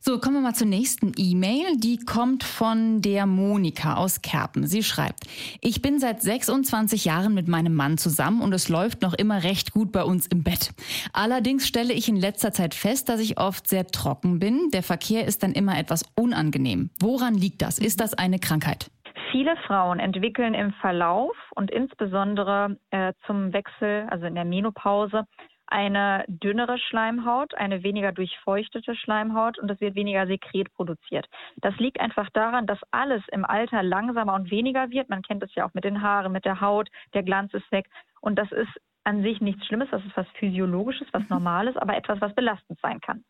So, 0.00 0.20
kommen 0.20 0.36
wir 0.36 0.40
mal 0.40 0.54
zur 0.54 0.68
nächsten 0.68 1.12
E-Mail. 1.16 1.76
Die 1.76 1.98
kommt 1.98 2.44
von 2.44 3.02
der 3.02 3.26
Monika 3.26 3.96
aus 3.96 4.22
Kerpen. 4.22 4.66
Sie 4.66 4.84
schreibt, 4.84 5.24
ich 5.60 5.82
bin 5.82 5.98
seit 5.98 6.22
26 6.22 7.04
Jahren 7.04 7.34
mit 7.34 7.48
meinem 7.48 7.74
Mann 7.74 7.98
zusammen 7.98 8.40
und 8.40 8.52
es 8.52 8.68
läuft 8.68 9.02
noch 9.02 9.12
immer 9.12 9.42
recht 9.42 9.72
gut 9.72 9.90
bei 9.90 10.04
uns 10.04 10.28
im 10.28 10.44
Bett. 10.44 10.70
Allerdings 11.12 11.66
stelle 11.66 11.92
ich 11.92 12.08
in 12.08 12.16
letzter 12.16 12.52
Zeit 12.52 12.74
fest, 12.74 13.08
dass 13.08 13.20
ich 13.20 13.38
oft 13.40 13.66
sehr 13.66 13.86
trocken 13.88 14.38
bin. 14.38 14.70
Der 14.72 14.84
Verkehr 14.84 15.26
ist 15.26 15.42
dann 15.42 15.52
immer 15.52 15.76
etwas 15.76 16.04
unangenehm. 16.14 16.90
Woran 17.00 17.34
liegt 17.34 17.60
das? 17.60 17.78
Ist 17.78 18.00
das 18.00 18.14
eine 18.14 18.38
Krankheit? 18.38 18.90
Viele 19.32 19.56
Frauen 19.66 19.98
entwickeln 19.98 20.54
im 20.54 20.72
Verlauf 20.74 21.36
und 21.54 21.70
insbesondere 21.70 22.78
äh, 22.90 23.12
zum 23.26 23.52
Wechsel, 23.52 24.06
also 24.10 24.26
in 24.26 24.36
der 24.36 24.44
Menopause, 24.44 25.24
eine 25.70 26.24
dünnere 26.28 26.78
Schleimhaut, 26.78 27.54
eine 27.54 27.82
weniger 27.82 28.12
durchfeuchtete 28.12 28.94
Schleimhaut 28.94 29.58
und 29.58 29.70
es 29.70 29.80
wird 29.80 29.94
weniger 29.94 30.26
Sekret 30.26 30.72
produziert. 30.74 31.28
Das 31.56 31.76
liegt 31.76 32.00
einfach 32.00 32.28
daran, 32.30 32.66
dass 32.66 32.78
alles 32.90 33.22
im 33.32 33.44
Alter 33.44 33.82
langsamer 33.82 34.34
und 34.34 34.50
weniger 34.50 34.90
wird. 34.90 35.08
Man 35.08 35.22
kennt 35.22 35.42
es 35.42 35.54
ja 35.54 35.66
auch 35.66 35.74
mit 35.74 35.84
den 35.84 36.02
Haaren, 36.02 36.32
mit 36.32 36.44
der 36.44 36.60
Haut, 36.60 36.88
der 37.14 37.22
Glanz 37.22 37.52
ist 37.54 37.70
weg. 37.70 37.88
Und 38.20 38.38
das 38.38 38.50
ist 38.52 38.70
an 39.04 39.22
sich 39.22 39.40
nichts 39.40 39.66
Schlimmes, 39.66 39.88
das 39.90 40.04
ist 40.04 40.16
was 40.16 40.26
Physiologisches, 40.38 41.08
was. 41.12 41.28
Normales, 41.28 41.76
aber 41.76 41.96
etwas, 41.96 42.20
was 42.20 42.34
belastend 42.34 42.78
sein 42.80 43.00
kann. 43.00 43.24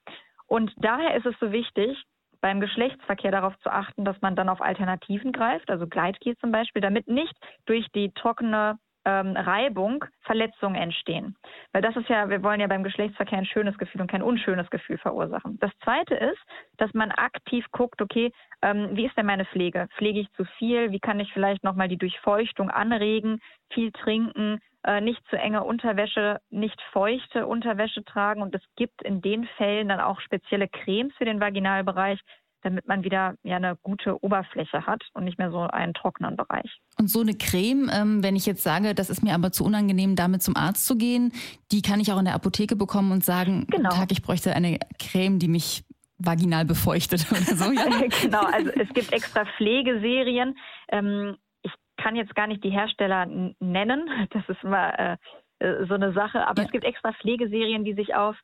Und 0.46 0.72
daher 0.76 1.16
ist 1.16 1.26
es 1.26 1.38
so 1.40 1.52
wichtig, 1.52 2.04
beim 2.40 2.60
Geschlechtsverkehr 2.60 3.32
darauf 3.32 3.58
zu 3.60 3.70
achten, 3.70 4.04
dass 4.04 4.20
man 4.20 4.36
dann 4.36 4.48
auf 4.48 4.60
Alternativen 4.60 5.32
greift, 5.32 5.70
also 5.70 5.86
Gleitgel 5.86 6.36
zum 6.38 6.52
Beispiel, 6.52 6.82
damit 6.82 7.08
nicht 7.08 7.34
durch 7.66 7.86
die 7.94 8.12
trockene 8.12 8.78
ähm, 9.08 9.34
Reibung 9.36 10.04
Verletzungen 10.20 10.74
entstehen. 10.74 11.34
Weil 11.72 11.80
das 11.80 11.96
ist 11.96 12.10
ja, 12.10 12.28
wir 12.28 12.42
wollen 12.42 12.60
ja 12.60 12.66
beim 12.66 12.84
Geschlechtsverkehr 12.84 13.38
ein 13.38 13.46
schönes 13.46 13.78
Gefühl 13.78 14.02
und 14.02 14.10
kein 14.10 14.22
unschönes 14.22 14.68
Gefühl 14.68 14.98
verursachen. 14.98 15.58
Das 15.60 15.70
zweite 15.82 16.14
ist, 16.14 16.38
dass 16.76 16.92
man 16.92 17.10
aktiv 17.12 17.64
guckt, 17.72 18.02
okay, 18.02 18.30
ähm, 18.60 18.90
wie 18.92 19.06
ist 19.06 19.16
denn 19.16 19.24
meine 19.24 19.46
Pflege? 19.46 19.88
Pflege 19.96 20.20
ich 20.20 20.30
zu 20.32 20.44
viel? 20.58 20.92
Wie 20.92 21.00
kann 21.00 21.20
ich 21.20 21.32
vielleicht 21.32 21.64
nochmal 21.64 21.88
die 21.88 21.96
Durchfeuchtung 21.96 22.70
anregen? 22.70 23.40
Viel 23.72 23.92
trinken, 23.92 24.60
äh, 24.84 25.00
nicht 25.00 25.26
zu 25.30 25.36
enge 25.36 25.64
Unterwäsche, 25.64 26.40
nicht 26.50 26.80
feuchte 26.92 27.46
Unterwäsche 27.46 28.04
tragen. 28.04 28.42
Und 28.42 28.54
es 28.54 28.62
gibt 28.76 29.00
in 29.02 29.22
den 29.22 29.46
Fällen 29.56 29.88
dann 29.88 30.00
auch 30.00 30.20
spezielle 30.20 30.68
Cremes 30.68 31.14
für 31.16 31.24
den 31.24 31.40
Vaginalbereich, 31.40 32.20
damit 32.62 32.88
man 32.88 33.04
wieder 33.04 33.34
ja 33.42 33.56
eine 33.56 33.76
gute 33.82 34.22
Oberfläche 34.22 34.86
hat 34.86 35.02
und 35.14 35.24
nicht 35.24 35.38
mehr 35.38 35.50
so 35.50 35.60
einen 35.60 35.94
trockenen 35.94 36.36
Bereich. 36.36 36.80
Und 36.98 37.08
so 37.08 37.20
eine 37.20 37.34
Creme, 37.34 37.90
ähm, 37.92 38.22
wenn 38.22 38.36
ich 38.36 38.46
jetzt 38.46 38.62
sage, 38.62 38.94
das 38.94 39.10
ist 39.10 39.22
mir 39.22 39.34
aber 39.34 39.52
zu 39.52 39.64
unangenehm, 39.64 40.16
damit 40.16 40.42
zum 40.42 40.56
Arzt 40.56 40.86
zu 40.86 40.96
gehen, 40.96 41.32
die 41.70 41.82
kann 41.82 42.00
ich 42.00 42.12
auch 42.12 42.18
in 42.18 42.24
der 42.24 42.34
Apotheke 42.34 42.76
bekommen 42.76 43.12
und 43.12 43.24
sagen, 43.24 43.66
genau. 43.68 43.90
Tag, 43.90 44.12
ich 44.12 44.22
bräuchte 44.22 44.54
eine 44.54 44.78
Creme, 44.98 45.38
die 45.38 45.48
mich 45.48 45.84
vaginal 46.18 46.64
befeuchtet 46.64 47.26
oder 47.30 47.40
so. 47.40 47.72
Ja? 47.72 47.84
genau, 48.22 48.42
also 48.42 48.70
es 48.70 48.88
gibt 48.90 49.12
extra 49.12 49.44
Pflegeserien. 49.56 50.56
Ähm, 50.88 51.36
ich 51.62 51.72
kann 51.96 52.16
jetzt 52.16 52.34
gar 52.34 52.46
nicht 52.46 52.62
die 52.64 52.70
Hersteller 52.70 53.26
nennen, 53.60 54.08
das 54.30 54.48
ist 54.48 54.62
immer 54.62 54.98
äh, 54.98 55.16
äh, 55.60 55.86
so 55.86 55.94
eine 55.94 56.12
Sache, 56.12 56.46
aber 56.46 56.62
ja. 56.62 56.66
es 56.66 56.72
gibt 56.72 56.84
extra 56.84 57.12
Pflegeserien, 57.12 57.84
die 57.84 57.94
sich 57.94 58.14
auf 58.14 58.36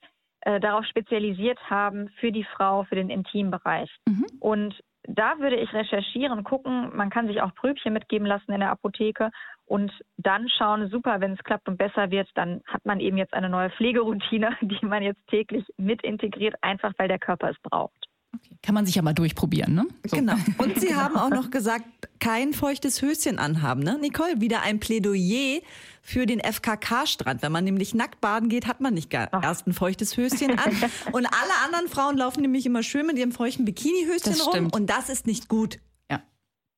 äh, 0.44 0.60
darauf 0.60 0.84
spezialisiert 0.86 1.58
haben 1.70 2.08
für 2.20 2.32
die 2.32 2.44
Frau, 2.44 2.84
für 2.84 2.96
den 2.96 3.10
Intimbereich. 3.10 3.90
Mhm. 4.06 4.26
Und 4.40 4.80
da 5.06 5.38
würde 5.38 5.56
ich 5.56 5.72
recherchieren, 5.72 6.44
gucken, 6.44 6.90
man 6.94 7.10
kann 7.10 7.26
sich 7.26 7.42
auch 7.42 7.54
Prübchen 7.54 7.92
mitgeben 7.92 8.26
lassen 8.26 8.52
in 8.52 8.60
der 8.60 8.70
Apotheke 8.70 9.30
und 9.66 9.92
dann 10.16 10.48
schauen, 10.48 10.88
super, 10.88 11.20
wenn 11.20 11.32
es 11.32 11.44
klappt 11.44 11.68
und 11.68 11.76
besser 11.76 12.10
wird, 12.10 12.28
dann 12.34 12.62
hat 12.66 12.84
man 12.84 13.00
eben 13.00 13.16
jetzt 13.16 13.34
eine 13.34 13.48
neue 13.48 13.70
Pflegeroutine, 13.70 14.56
die 14.60 14.84
man 14.84 15.02
jetzt 15.02 15.26
täglich 15.28 15.64
mit 15.76 16.02
integriert, 16.02 16.54
einfach 16.62 16.92
weil 16.98 17.08
der 17.08 17.18
Körper 17.18 17.50
es 17.50 17.60
braucht. 17.62 18.06
Okay. 18.34 18.56
Kann 18.62 18.74
man 18.74 18.86
sich 18.86 18.94
ja 18.94 19.02
mal 19.02 19.12
durchprobieren, 19.12 19.74
ne? 19.74 19.86
So. 20.06 20.16
Genau. 20.16 20.34
Und 20.58 20.80
Sie 20.80 20.94
haben 20.94 21.16
auch 21.16 21.30
noch 21.30 21.50
gesagt, 21.50 21.84
kein 22.20 22.52
feuchtes 22.52 23.02
Höschen 23.02 23.38
anhaben, 23.38 23.82
ne? 23.82 23.98
Nicole, 24.00 24.40
wieder 24.40 24.62
ein 24.62 24.80
Plädoyer 24.80 25.60
für 26.02 26.26
den 26.26 26.40
FKK-Strand. 26.40 27.42
Wenn 27.42 27.52
man 27.52 27.64
nämlich 27.64 27.94
nackt 27.94 28.20
baden 28.20 28.48
geht, 28.48 28.66
hat 28.66 28.80
man 28.80 28.94
nicht 28.94 29.12
erst 29.12 29.66
ein 29.66 29.72
feuchtes 29.72 30.16
Höschen 30.16 30.58
an. 30.58 30.72
Und 31.12 31.26
alle 31.26 31.64
anderen 31.64 31.88
Frauen 31.88 32.16
laufen 32.16 32.42
nämlich 32.42 32.66
immer 32.66 32.82
schön 32.82 33.06
mit 33.06 33.18
ihrem 33.18 33.32
feuchten 33.32 33.64
Bikini-Höschen 33.64 34.40
rum. 34.40 34.68
Und 34.72 34.90
das 34.90 35.08
ist 35.08 35.26
nicht 35.26 35.48
gut. 35.48 35.78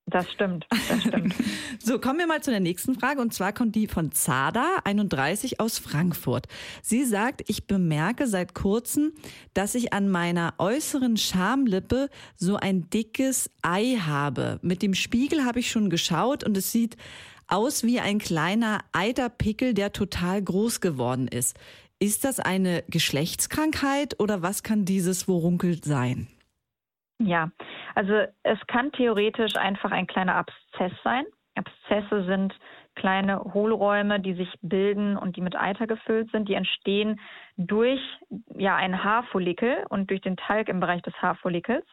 Das 0.08 0.30
stimmt, 0.30 0.66
das 0.70 1.00
stimmt. 1.00 1.34
so, 1.82 1.98
kommen 1.98 2.20
wir 2.20 2.28
mal 2.28 2.40
zu 2.40 2.52
der 2.52 2.60
nächsten 2.60 2.94
Frage 2.94 3.20
und 3.20 3.34
zwar 3.34 3.52
kommt 3.52 3.74
die 3.74 3.88
von 3.88 4.12
Zada, 4.12 4.76
31 4.84 5.58
aus 5.58 5.78
Frankfurt. 5.78 6.46
Sie 6.80 7.04
sagt, 7.04 7.42
ich 7.48 7.66
bemerke 7.66 8.28
seit 8.28 8.54
kurzem, 8.54 9.12
dass 9.52 9.74
ich 9.74 9.92
an 9.92 10.08
meiner 10.08 10.54
äußeren 10.58 11.16
Schamlippe 11.16 12.08
so 12.36 12.54
ein 12.54 12.88
dickes 12.88 13.50
Ei 13.62 13.96
habe. 13.96 14.60
Mit 14.62 14.82
dem 14.82 14.94
Spiegel 14.94 15.44
habe 15.44 15.58
ich 15.58 15.72
schon 15.72 15.90
geschaut 15.90 16.44
und 16.44 16.56
es 16.56 16.70
sieht 16.70 16.96
aus 17.48 17.82
wie 17.82 17.98
ein 17.98 18.18
kleiner 18.20 18.84
Eiterpickel, 18.92 19.74
der 19.74 19.92
total 19.92 20.40
groß 20.40 20.80
geworden 20.80 21.26
ist. 21.26 21.56
Ist 21.98 22.24
das 22.24 22.38
eine 22.38 22.84
Geschlechtskrankheit 22.88 24.20
oder 24.20 24.40
was 24.40 24.62
kann 24.62 24.84
dieses 24.84 25.26
Worunkel 25.26 25.82
sein? 25.82 26.28
Ja, 27.18 27.50
also 27.94 28.26
es 28.42 28.58
kann 28.66 28.92
theoretisch 28.92 29.56
einfach 29.56 29.90
ein 29.90 30.06
kleiner 30.06 30.36
Abszess 30.36 30.92
sein. 31.02 31.24
Abszesse 31.54 32.24
sind 32.24 32.54
kleine 32.94 33.40
Hohlräume, 33.40 34.20
die 34.20 34.34
sich 34.34 34.52
bilden 34.62 35.16
und 35.16 35.36
die 35.36 35.40
mit 35.40 35.56
Eiter 35.56 35.86
gefüllt 35.86 36.30
sind. 36.30 36.48
Die 36.48 36.54
entstehen 36.54 37.20
durch 37.56 38.00
ja, 38.54 38.76
einen 38.76 39.02
Haarfollikel 39.02 39.86
und 39.88 40.10
durch 40.10 40.20
den 40.20 40.36
Talg 40.36 40.68
im 40.68 40.80
Bereich 40.80 41.02
des 41.02 41.14
Haarfollikels. 41.22 41.86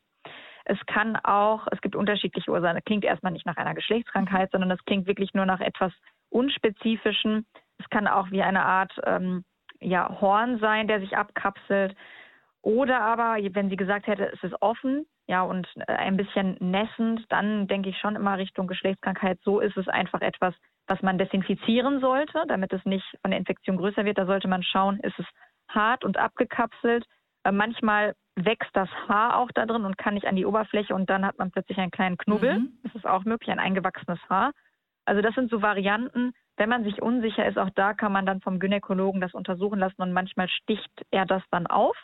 Es 0.65 0.80
kann 0.86 1.18
auch, 1.18 1.68
es 1.72 1.82
gibt 1.82 1.96
unterschiedliche 1.96 2.50
Ursachen. 2.50 2.77
Es 2.77 2.86
klingt 2.86 3.03
erstmal 3.03 3.34
nicht 3.34 3.46
nach 3.46 3.58
einer 3.58 3.74
Geschlechtskrankheit, 3.74 4.51
sondern 4.51 4.72
es 4.72 4.84
klingt 4.86 5.08
wirklich 5.08 5.34
nur 5.34 5.46
nach 5.46 5.60
etwas 5.60 5.92
Unspezifischen. 6.30 7.46
Es 7.77 7.89
kann 7.89 8.08
auch 8.08 8.32
wie 8.32 8.42
eine 8.42 8.63
Art 8.63 8.94
ähm, 9.06 9.44
ja, 9.82 10.22
Horn 10.22 10.60
sein, 10.60 10.88
der 10.88 11.01
sich 11.01 11.18
abkapselt. 11.18 11.96
Oder 12.62 13.01
aber, 13.01 13.38
wenn 13.53 13.70
sie 13.70 13.75
gesagt 13.75 14.08
hätte, 14.08 14.32
es 14.32 14.42
ist 14.42 14.62
offen, 14.62 15.06
ja, 15.27 15.42
und 15.44 15.68
äh, 15.88 15.94
ein 15.94 16.18
bisschen 16.18 16.58
nässend, 16.60 17.25
dann 17.30 17.68
denke 17.68 17.89
ich 17.89 17.98
schon 17.98 18.15
immer 18.15 18.38
Richtung 18.38 18.68
Geschlechtskrankheit. 18.68 19.39
So 19.44 19.60
ist 19.60 19.77
es 19.77 19.88
einfach 19.88 20.22
etwas, 20.22 20.53
was 20.88 21.01
man 21.01 21.18
desinfizieren 21.18 22.01
sollte, 22.01 22.44
damit 22.48 22.74
es 22.74 22.84
nicht 22.86 23.06
von 23.22 23.32
der 23.32 23.39
Infektion 23.39 23.77
größer 23.77 24.03
wird. 24.03 24.18
Da 24.18 24.25
sollte 24.25 24.48
man 24.48 24.63
schauen, 24.63 25.00
ist 25.00 25.18
es 25.18 25.25
hart 25.70 26.03
und 26.03 26.18
abgekapselt. 26.18 27.06
Äh, 27.44 27.51
manchmal 27.51 28.15
wächst 28.36 28.72
das 28.74 28.89
Haar 29.08 29.38
auch 29.38 29.50
da 29.53 29.65
drin 29.65 29.86
und 29.86 29.98
kann 29.98 30.15
nicht 30.15 30.25
an 30.25 30.36
die 30.36 30.46
Oberfläche 30.46 30.96
und 30.96 31.10
dann 31.10 31.25
hat 31.25 31.38
man 31.38 31.51
plötzlich 31.51 31.77
einen 31.77 31.92
kleinen 31.92 32.18
Knubbel. 32.18 32.60
Mhm. 32.60 32.80
Das 32.84 32.96
ist 32.96 33.06
auch 33.06 33.24
möglich, 33.25 33.51
ein 33.51 33.60
eingewachsenes 33.60 34.20
Haar. 34.27 34.51
Also 35.06 35.22
das 35.22 35.36
sind 35.36 35.51
so 35.51 35.62
Varianten. 35.62 36.34
Wenn 36.58 36.70
man 36.70 36.84
sich 36.84 37.01
unsicher 37.01 37.48
ist, 37.48 37.58
auch 37.58 37.70
da 37.75 37.94
kann 37.94 38.12
man 38.12 38.25
dann 38.25 38.42
vom 38.42 38.60
Gynäkologen 38.60 39.22
das 39.22 39.34
untersuchen 39.34 39.80
lassen 39.80 40.01
und 40.01 40.13
manchmal 40.13 40.50
sticht 40.50 41.06
er 41.12 41.25
das 41.25 41.44
dann 41.51 41.68
auf. 41.68 41.96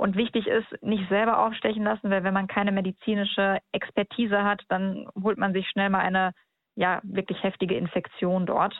Und 0.00 0.16
wichtig 0.16 0.46
ist, 0.46 0.82
nicht 0.82 1.06
selber 1.10 1.44
aufstechen 1.44 1.84
lassen, 1.84 2.08
weil 2.08 2.24
wenn 2.24 2.32
man 2.32 2.46
keine 2.46 2.72
medizinische 2.72 3.58
Expertise 3.72 4.42
hat, 4.42 4.62
dann 4.70 5.06
holt 5.22 5.36
man 5.36 5.52
sich 5.52 5.68
schnell 5.68 5.90
mal 5.90 5.98
eine 5.98 6.32
ja 6.80 7.00
wirklich 7.04 7.42
heftige 7.42 7.76
Infektion 7.76 8.46
dort 8.46 8.74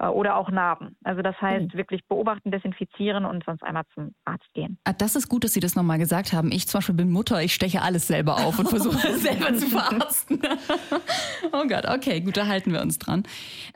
äh, 0.00 0.06
oder 0.06 0.36
auch 0.36 0.50
Narben. 0.50 0.96
Also 1.04 1.22
das 1.22 1.40
heißt 1.40 1.72
mhm. 1.72 1.78
wirklich 1.78 2.06
beobachten, 2.08 2.50
desinfizieren 2.50 3.24
und 3.24 3.44
sonst 3.44 3.62
einmal 3.62 3.84
zum 3.94 4.14
Arzt 4.24 4.52
gehen. 4.54 4.78
Ah, 4.84 4.92
das 4.92 5.16
ist 5.16 5.28
gut, 5.28 5.44
dass 5.44 5.52
Sie 5.52 5.60
das 5.60 5.76
nochmal 5.76 5.98
gesagt 5.98 6.32
haben. 6.32 6.50
Ich 6.50 6.66
zum 6.68 6.78
Beispiel 6.78 6.96
bin 6.96 7.10
Mutter, 7.10 7.40
ich 7.42 7.54
steche 7.54 7.82
alles 7.82 8.08
selber 8.08 8.38
auf 8.38 8.58
und 8.58 8.68
versuche 8.68 9.08
es 9.08 9.22
selber 9.22 9.54
zu 9.54 9.66
verarzten. 9.68 10.40
oh 11.52 11.66
Gott, 11.68 11.86
okay, 11.88 12.20
gut, 12.20 12.36
da 12.36 12.46
halten 12.46 12.72
wir 12.72 12.82
uns 12.82 12.98
dran. 12.98 13.22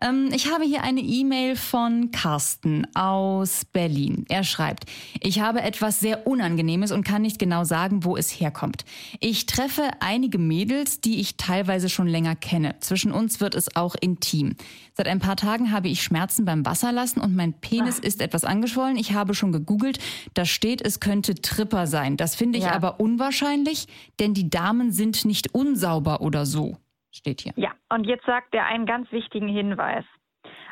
Ähm, 0.03 0.31
ich 0.33 0.53
habe 0.53 0.65
hier 0.65 0.83
eine 0.83 1.01
E-Mail 1.01 1.55
von 1.55 2.11
Carsten 2.11 2.87
aus 2.95 3.65
Berlin. 3.65 4.25
Er 4.29 4.43
schreibt, 4.43 4.87
ich 5.21 5.41
habe 5.41 5.63
etwas 5.63 6.01
sehr 6.01 6.27
Unangenehmes 6.27 6.91
und 6.91 7.05
kann 7.05 7.23
nicht 7.23 7.39
genau 7.39 7.63
sagen, 7.63 8.05
wo 8.05 8.17
es 8.17 8.29
herkommt. 8.41 8.85
Ich 9.21 9.47
treffe 9.47 9.91
einige 10.01 10.39
Mädels, 10.39 11.01
die 11.01 11.21
ich 11.21 11.37
teilweise 11.37 11.89
schon 11.89 12.09
länger 12.09 12.35
kenne. 12.35 12.77
Zwischen 12.81 13.13
uns 13.13 13.41
wird 13.41 13.55
es 13.55 13.68
auch 13.77 13.95
intim. 14.01 14.57
Seit 14.95 15.09
ein 15.09 15.19
paar 15.19 15.37
Tagen 15.37 15.73
habe 15.73 15.89
ich 15.89 16.03
Schmerzen 16.03 16.45
beim 16.45 16.65
Wasserlassen 16.65 17.23
und 17.23 17.35
mein 17.35 17.55
Penis 17.55 17.99
Ach. 18.01 18.07
ist 18.07 18.23
etwas 18.23 18.45
angeschwollen. 18.45 18.97
Ich 18.97 19.13
habe 19.13 19.35
schon 19.35 19.53
gegoogelt. 19.53 19.99
Da 20.35 20.45
steht, 20.45 20.81
es 20.81 21.01
könnte 21.01 21.35
Tripper 21.35 21.87
sein. 21.87 22.17
Das 22.17 22.35
finde 22.35 22.59
ich 22.59 22.65
ja. 22.65 22.73
aber 22.73 23.01
unwahrscheinlich, 23.01 23.87
denn 24.21 24.35
die 24.35 24.51
Damen 24.51 24.93
sind 24.93 25.25
nicht 25.25 25.55
unsauber 25.55 26.21
oder 26.21 26.47
so. 26.47 26.77
Steht 27.11 27.41
hier. 27.41 27.53
Ja, 27.57 27.73
und 27.89 28.05
jetzt 28.05 28.27
sagt 28.27 28.55
er 28.55 28.67
einen 28.67 28.87
ganz 28.87 29.11
wichtigen 29.13 29.49
Hinweis. 29.49 30.05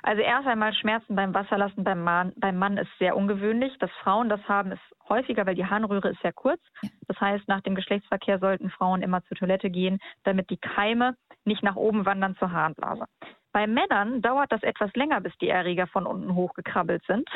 Also 0.06 0.22
erst 0.22 0.46
einmal 0.46 0.72
Schmerzen 0.72 1.16
beim 1.16 1.34
Wasserlassen 1.34 1.82
beim 1.82 2.04
Mann, 2.04 2.32
beim 2.36 2.56
Mann 2.56 2.76
ist 2.76 2.90
sehr 3.00 3.16
ungewöhnlich. 3.16 3.76
Dass 3.80 3.90
Frauen 4.04 4.28
das 4.28 4.40
haben, 4.48 4.70
ist 4.70 4.80
häufiger, 5.08 5.44
weil 5.46 5.56
die 5.56 5.66
Harnröhre 5.66 6.10
ist 6.10 6.22
sehr 6.22 6.32
kurz. 6.32 6.60
Das 7.08 7.20
heißt, 7.20 7.48
nach 7.48 7.60
dem 7.62 7.74
Geschlechtsverkehr 7.74 8.38
sollten 8.38 8.70
Frauen 8.70 9.02
immer 9.02 9.24
zur 9.24 9.36
Toilette 9.36 9.68
gehen, 9.68 9.98
damit 10.22 10.48
die 10.50 10.58
Keime 10.58 11.16
nicht 11.44 11.64
nach 11.64 11.74
oben 11.74 12.06
wandern 12.06 12.36
zur 12.36 12.52
Harnblase. 12.52 13.06
Bei 13.50 13.66
Männern 13.66 14.22
dauert 14.22 14.52
das 14.52 14.62
etwas 14.62 14.94
länger, 14.94 15.20
bis 15.20 15.36
die 15.38 15.48
Erreger 15.48 15.88
von 15.88 16.06
unten 16.06 16.36
hochgekrabbelt 16.36 17.04
sind. 17.06 17.28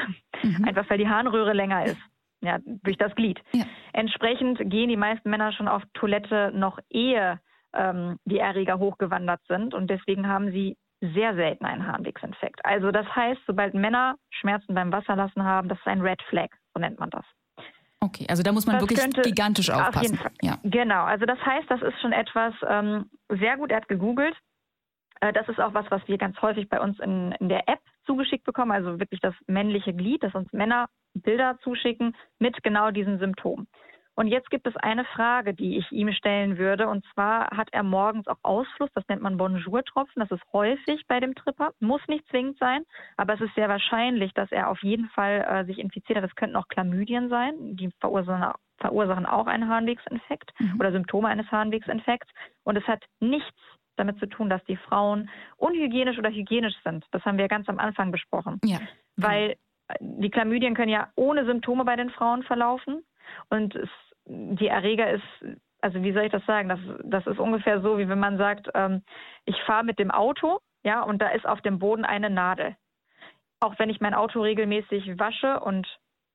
Mhm. 0.45 0.65
Einfach 0.65 0.89
weil 0.89 0.99
die 0.99 1.09
Harnröhre 1.09 1.53
länger 1.53 1.87
ist. 1.87 2.01
Ja, 2.41 2.59
durch 2.65 2.97
das 2.99 3.15
Glied. 3.17 3.41
Ja. 3.53 3.65
Entsprechend 3.93 4.59
gehen 4.71 4.89
die 4.89 4.97
meisten 4.97 5.29
Männer 5.29 5.53
schon 5.53 5.67
auf 5.67 5.83
Toilette 5.95 6.53
noch 6.55 6.79
ehe 6.89 7.41
ähm, 7.75 8.17
die 8.25 8.39
Erreger 8.39 8.79
hochgewandert 8.79 9.41
sind 9.49 9.75
und 9.75 9.91
deswegen 9.91 10.29
haben 10.29 10.53
sie 10.53 10.77
sehr 11.01 11.35
selten 11.35 11.65
einen 11.65 11.87
Harnwegsinfekt. 11.87 12.65
Also 12.65 12.91
das 12.91 13.07
heißt, 13.15 13.41
sobald 13.47 13.75
Männer 13.75 14.17
Schmerzen 14.31 14.75
beim 14.75 14.93
Wasserlassen 14.93 15.45
haben, 15.45 15.69
das 15.69 15.79
ist 15.79 15.87
ein 15.87 16.03
Red 16.03 16.23
Flag, 16.29 16.49
so 16.75 16.81
nennt 16.81 16.99
man 16.99 17.11
das. 17.11 17.25
Okay, 18.01 18.27
also 18.29 18.43
da 18.43 18.53
muss 18.53 18.67
man 18.67 18.79
das 18.79 18.89
wirklich 18.89 19.25
gigantisch 19.25 19.71
aufpassen. 19.71 19.97
Auf 19.97 20.03
jeden 20.03 20.17
Fall. 20.17 20.33
Ja. 20.41 20.59
Genau, 20.65 21.05
also 21.05 21.27
das 21.27 21.39
heißt, 21.45 21.71
das 21.71 21.83
ist 21.83 22.01
schon 22.01 22.13
etwas 22.13 22.55
ähm, 22.67 23.11
sehr 23.29 23.57
gut. 23.59 23.71
Er 23.71 23.79
hat 23.79 23.89
gegoogelt. 23.89 24.35
Äh, 25.21 25.33
das 25.35 25.49
ist 25.49 25.61
auch 25.61 25.75
was, 25.75 25.85
was 25.91 26.01
wir 26.07 26.17
ganz 26.17 26.41
häufig 26.41 26.69
bei 26.69 26.81
uns 26.81 26.99
in, 27.01 27.33
in 27.33 27.51
der 27.51 27.69
App 27.69 27.81
zugeschickt 28.07 28.45
bekommen, 28.45 28.73
also 28.73 28.99
wirklich 28.99 29.21
das 29.21 29.35
männliche 29.47 29.93
Glied, 29.93 30.23
das 30.23 30.35
uns 30.35 30.51
Männer 30.53 30.89
Bilder 31.15 31.59
zuschicken 31.63 32.17
mit 32.39 32.63
genau 32.63 32.91
diesen 32.91 33.19
Symptomen. 33.19 33.69
Und 34.21 34.27
jetzt 34.27 34.51
gibt 34.51 34.67
es 34.67 34.77
eine 34.77 35.07
Frage, 35.07 35.55
die 35.55 35.79
ich 35.79 35.91
ihm 35.93 36.13
stellen 36.13 36.59
würde. 36.59 36.89
Und 36.89 37.07
zwar 37.15 37.57
hat 37.57 37.71
er 37.73 37.83
morgens 37.83 38.29
auch 38.29 38.37
Ausfluss, 38.43 38.91
das 38.95 39.09
nennt 39.09 39.23
man 39.23 39.39
Bonjour-Tropfen. 39.39 40.21
Das 40.21 40.31
ist 40.31 40.43
häufig 40.53 41.07
bei 41.09 41.21
dem 41.21 41.35
Tripper, 41.35 41.73
muss 41.81 42.03
nicht 42.07 42.29
zwingend 42.29 42.59
sein, 42.59 42.83
aber 43.17 43.33
es 43.33 43.41
ist 43.41 43.55
sehr 43.55 43.71
wahrscheinlich, 43.71 44.35
dass 44.35 44.53
er 44.53 44.69
auf 44.69 44.83
jeden 44.83 45.09
Fall 45.09 45.41
äh, 45.49 45.65
sich 45.65 45.79
infiziert 45.79 46.19
hat. 46.19 46.29
Es 46.29 46.37
könnten 46.37 46.57
auch 46.57 46.69
Chlamydien 46.69 47.31
sein, 47.31 47.55
die 47.77 47.89
verursachen, 47.99 48.53
verursachen 48.77 49.25
auch 49.25 49.47
einen 49.47 49.71
Harnwegsinfekt 49.71 50.53
mhm. 50.59 50.79
oder 50.79 50.93
Symptome 50.93 51.29
eines 51.29 51.51
Harnwegsinfekts. 51.51 52.29
Und 52.65 52.77
es 52.77 52.87
hat 52.87 53.03
nichts 53.21 53.57
damit 53.97 54.19
zu 54.19 54.27
tun, 54.27 54.51
dass 54.51 54.63
die 54.65 54.77
Frauen 54.77 55.31
unhygienisch 55.57 56.19
oder 56.19 56.29
hygienisch 56.29 56.77
sind. 56.85 57.07
Das 57.13 57.25
haben 57.25 57.39
wir 57.39 57.49
ganz 57.49 57.71
am 57.71 57.79
Anfang 57.79 58.13
besprochen. 58.13 58.61
Ja. 58.67 58.81
Weil 59.17 59.57
die 59.99 60.31
Chlamydien 60.31 60.75
können 60.75 60.93
ja 60.93 61.09
ohne 61.17 61.47
Symptome 61.47 61.87
bei 61.87 61.97
den 61.97 62.11
Frauen 62.11 62.43
verlaufen. 62.43 63.03
Und 63.49 63.75
es 63.77 63.89
die 64.31 64.69
Erreger 64.69 65.11
ist, 65.11 65.59
also 65.81 66.03
wie 66.03 66.13
soll 66.13 66.25
ich 66.25 66.33
das 66.33 66.45
sagen? 66.47 66.69
Das, 66.69 66.81
das 67.03 67.27
ist 67.27 67.39
ungefähr 67.39 67.81
so, 67.81 67.99
wie 67.99 68.09
wenn 68.09 68.21
man 68.21 68.39
sagt, 68.39 68.69
ähm, 68.75 69.03
ich 69.45 69.61
fahre 69.63 69.85
mit 69.85 69.99
dem 69.99 70.11
Auto, 70.11 70.61
ja, 70.83 71.03
und 71.03 71.21
da 71.21 71.29
ist 71.29 71.47
auf 71.47 71.61
dem 71.63 71.79
Boden 71.79 72.05
eine 72.05 72.31
Nadel. 72.31 72.77
Auch 73.61 73.79
wenn 73.79 73.91
ich 73.91 74.01
mein 74.01 74.15
Auto 74.15 74.41
regelmäßig 74.41 75.19
wasche 75.19 75.61
und 75.61 75.87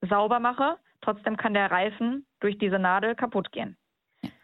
sauber 0.01 0.39
mache, 0.39 0.77
trotzdem 1.01 1.37
kann 1.37 1.53
der 1.53 1.71
Reifen 1.71 2.25
durch 2.39 2.57
diese 2.57 2.79
Nadel 2.79 3.15
kaputt 3.15 3.51
gehen. 3.51 3.77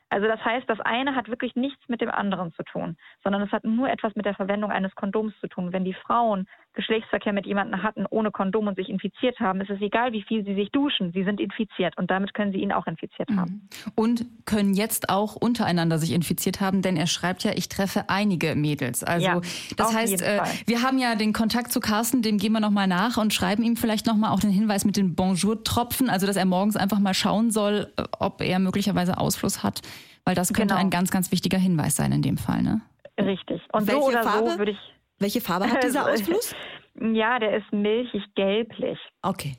Also 0.09 0.27
das 0.27 0.43
heißt, 0.43 0.69
das 0.69 0.79
eine 0.81 1.15
hat 1.15 1.29
wirklich 1.29 1.55
nichts 1.55 1.87
mit 1.87 2.01
dem 2.01 2.11
anderen 2.11 2.51
zu 2.53 2.63
tun, 2.63 2.97
sondern 3.23 3.41
es 3.43 3.51
hat 3.51 3.63
nur 3.63 3.89
etwas 3.89 4.13
mit 4.15 4.25
der 4.25 4.35
Verwendung 4.35 4.69
eines 4.69 4.93
Kondoms 4.95 5.33
zu 5.39 5.47
tun. 5.47 5.71
Wenn 5.71 5.85
die 5.85 5.93
Frauen 5.93 6.47
Geschlechtsverkehr 6.73 7.33
mit 7.33 7.45
jemandem 7.45 7.83
hatten 7.83 8.05
ohne 8.09 8.31
Kondom 8.31 8.67
und 8.67 8.75
sich 8.75 8.89
infiziert 8.89 9.39
haben, 9.39 9.61
ist 9.61 9.69
es 9.69 9.81
egal, 9.81 10.13
wie 10.13 10.23
viel 10.23 10.45
sie 10.45 10.55
sich 10.55 10.71
duschen, 10.71 11.11
sie 11.13 11.23
sind 11.23 11.39
infiziert 11.39 11.97
und 11.97 12.09
damit 12.09 12.33
können 12.33 12.51
sie 12.51 12.59
ihn 12.59 12.71
auch 12.71 12.87
infiziert 12.87 13.29
mhm. 13.29 13.39
haben. 13.39 13.69
Und 13.95 14.25
können 14.45 14.73
jetzt 14.73 15.09
auch 15.09 15.35
untereinander 15.35 15.97
sich 15.97 16.11
infiziert 16.11 16.61
haben, 16.61 16.81
denn 16.81 16.95
er 16.95 17.07
schreibt 17.07 17.43
ja, 17.43 17.51
ich 17.55 17.69
treffe 17.69 18.05
einige 18.07 18.55
Mädels. 18.55 19.03
Also 19.03 19.25
ja, 19.25 19.41
das 19.77 19.95
heißt, 19.95 20.21
äh, 20.21 20.41
wir 20.65 20.81
haben 20.81 20.97
ja 20.97 21.15
den 21.15 21.33
Kontakt 21.33 21.71
zu 21.71 21.79
Carsten, 21.79 22.21
dem 22.21 22.37
gehen 22.37 22.53
wir 22.53 22.59
nochmal 22.59 22.87
nach 22.87 23.17
und 23.17 23.33
schreiben 23.33 23.63
ihm 23.63 23.75
vielleicht 23.75 24.05
nochmal 24.05 24.31
auch 24.31 24.39
den 24.39 24.51
Hinweis 24.51 24.85
mit 24.85 24.97
den 24.97 25.15
Bonjour-Tropfen, 25.15 26.09
also 26.09 26.25
dass 26.25 26.35
er 26.35 26.45
morgens 26.45 26.75
einfach 26.75 26.99
mal 26.99 27.13
schauen 27.13 27.51
soll, 27.51 27.91
äh, 27.97 28.03
ob 28.19 28.41
er 28.41 28.59
möglicherweise 28.59 29.17
Ausfluss 29.17 29.63
hat 29.63 29.81
weil 30.25 30.35
das 30.35 30.53
könnte 30.53 30.73
genau. 30.73 30.79
ein 30.79 30.89
ganz, 30.89 31.11
ganz 31.11 31.31
wichtiger 31.31 31.57
Hinweis 31.57 31.95
sein 31.95 32.11
in 32.11 32.21
dem 32.21 32.37
Fall, 32.37 32.61
ne? 32.61 32.81
Richtig. 33.19 33.61
Und 33.71 33.87
welche 33.87 34.01
so 34.01 34.07
oder 34.07 34.23
Farbe? 34.23 34.51
so 34.51 34.57
würde 34.57 34.71
ich. 34.71 34.77
Welche 35.21 35.39
Farbe 35.39 35.69
hat 35.71 35.83
dieser 35.83 36.11
Ausfluss? 36.11 36.53
ja, 36.99 37.39
der 37.39 37.57
ist 37.57 37.71
milchig-gelblich. 37.71 38.99
Okay. 39.21 39.55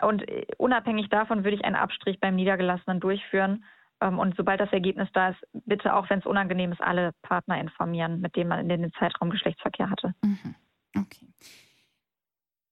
Und 0.00 0.28
äh, 0.28 0.46
unabhängig 0.58 1.08
davon 1.08 1.44
würde 1.44 1.56
ich 1.56 1.64
einen 1.64 1.76
Abstrich 1.76 2.18
beim 2.20 2.36
Niedergelassenen 2.36 3.00
durchführen, 3.00 3.64
Ähm, 4.00 4.18
und 4.18 4.36
sobald 4.36 4.60
das 4.60 4.72
Ergebnis 4.72 5.08
da 5.12 5.30
ist, 5.30 5.38
bitte 5.52 5.94
auch, 5.94 6.10
wenn 6.10 6.18
es 6.18 6.26
unangenehm 6.26 6.72
ist, 6.72 6.80
alle 6.80 7.12
Partner 7.22 7.60
informieren, 7.60 8.20
mit 8.20 8.34
denen 8.36 8.48
man 8.48 8.68
in 8.68 8.82
den 8.82 8.92
Zeitraum 8.98 9.30
Geschlechtsverkehr 9.30 9.88
hatte. 9.88 10.14
Mhm. 10.22 10.54
Okay. 10.96 11.28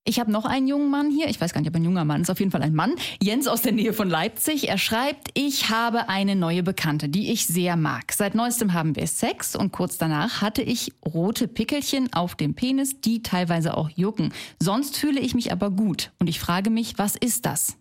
Ich 0.05 0.19
habe 0.19 0.33
noch 0.33 0.47
einen 0.47 0.67
jungen 0.67 0.91
Mann 0.91 1.11
hier. 1.11 1.29
Ich 1.29 1.41
weiß 1.41 1.55
gar 1.55 1.61
nicht, 1.61 1.71
ob 1.71 1.77
ein 1.77 1.85
junger 1.85 2.05
Mann 2.05 2.23
ist. 2.23 2.31
Auf 2.31 2.41
jeden 2.41 2.51
Fall 2.51 2.63
ein 2.63 2.75
Mann. 2.75 2.95
Jens 3.23 3.47
aus 3.47 3.63
der 3.63 3.71
Nähe 3.71 3.93
von 3.93 4.11
Leipzig. 4.11 4.69
Er 4.69 4.77
schreibt, 4.77 5.29
ich 5.35 5.71
habe 5.71 6.09
eine 6.09 6.35
neue 6.35 6.65
Bekannte, 6.65 7.09
die 7.09 7.33
ich 7.33 7.47
sehr 7.47 7.77
mag. 7.77 8.11
Seit 8.11 8.35
neuestem 8.35 8.73
haben 8.73 8.97
wir 8.97 9.07
Sex 9.07 9.55
und 9.55 9.71
kurz 9.71 9.99
danach 9.99 10.43
hatte 10.43 10.63
ich 10.63 10.93
rote 11.07 11.47
Pickelchen 11.47 12.13
auf 12.13 12.35
dem 12.35 12.57
Penis, 12.57 13.01
die 13.01 13.23
teilweise 13.23 13.77
auch 13.77 13.91
jucken. 13.91 14.33
Sonst 14.59 14.99
fühle 14.99 15.21
ich 15.21 15.35
mich 15.35 15.53
aber 15.53 15.71
gut. 15.71 16.11
Und 16.19 16.29
ich 16.29 16.41
frage 16.41 16.71
mich, 16.71 16.99
was 16.99 17.15
ist 17.15 17.47
das? 17.47 17.79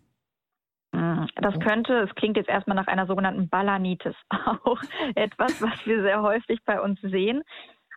Das 0.91 1.59
könnte, 1.59 2.07
es 2.07 2.13
klingt 2.15 2.37
jetzt 2.37 2.49
erstmal 2.49 2.75
nach 2.75 2.87
einer 2.87 3.07
sogenannten 3.07 3.49
Balanitis, 3.49 4.15
auch 4.29 4.79
etwas, 5.15 5.59
was 5.59 5.85
wir 5.85 6.03
sehr 6.03 6.21
häufig 6.21 6.59
bei 6.65 6.79
uns 6.79 6.99
sehen. 7.01 7.41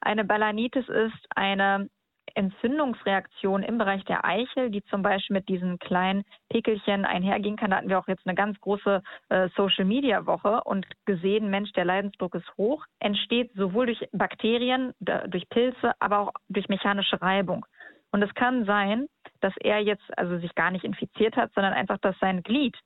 Eine 0.01 0.25
Balanitis 0.25 0.89
ist 0.89 1.27
eine 1.35 1.91
Entzündungsreaktion 2.35 3.63
im 3.63 3.79
Bereich 3.79 4.05
der 4.05 4.25
Eichel, 4.25 4.71
die 4.71 4.83
zum 4.85 5.03
Beispiel 5.03 5.35
mit 5.35 5.49
diesen 5.49 5.79
kleinen 5.79 6.25
Pickelchen 6.51 7.05
einhergehen 7.05 7.57
kann. 7.57 7.71
Da 7.71 7.77
hatten 7.79 7.89
wir 7.89 7.99
auch 7.99 8.09
jetzt 8.09 8.27
eine 8.27 8.35
ganz 8.35 8.61
große 8.61 9.03
äh, 9.29 9.49
Social-Media-Woche 9.57 10.63
und 10.65 10.87
gesehen, 11.05 11.51
Mensch, 11.51 11.73
der 11.73 11.85
Leidensdruck 11.85 12.35
ist 12.35 12.51
hoch, 12.57 12.85
entsteht 12.99 13.53
sowohl 13.55 13.87
durch 13.87 14.09
Bakterien, 14.13 14.93
durch 15.01 15.49
Pilze, 15.49 15.93
aber 16.01 16.21
auch 16.21 16.33
durch 16.49 16.69
mechanische 16.69 17.21
Reibung. 17.21 17.67
Und 18.11 18.23
es 18.23 18.33
kann 18.35 18.65
sein, 18.65 19.07
dass 19.41 19.55
er 19.61 19.81
jetzt 19.81 20.05
also 20.17 20.39
sich 20.39 20.55
gar 20.55 20.71
nicht 20.71 20.85
infiziert 20.85 21.37
hat, 21.37 21.53
sondern 21.55 21.73
einfach, 21.73 21.99
dass 21.99 22.17
sein 22.21 22.43
Glied 22.43 22.77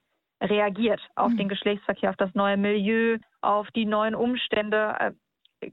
reagiert 0.40 1.00
auf 1.16 1.32
mhm. 1.32 1.36
den 1.36 1.48
Geschlechtsverkehr, 1.48 2.10
auf 2.10 2.16
das 2.16 2.34
neue 2.34 2.56
Milieu, 2.56 3.18
auf 3.40 3.70
die 3.72 3.84
neuen 3.84 4.14
Umstände. 4.14 5.14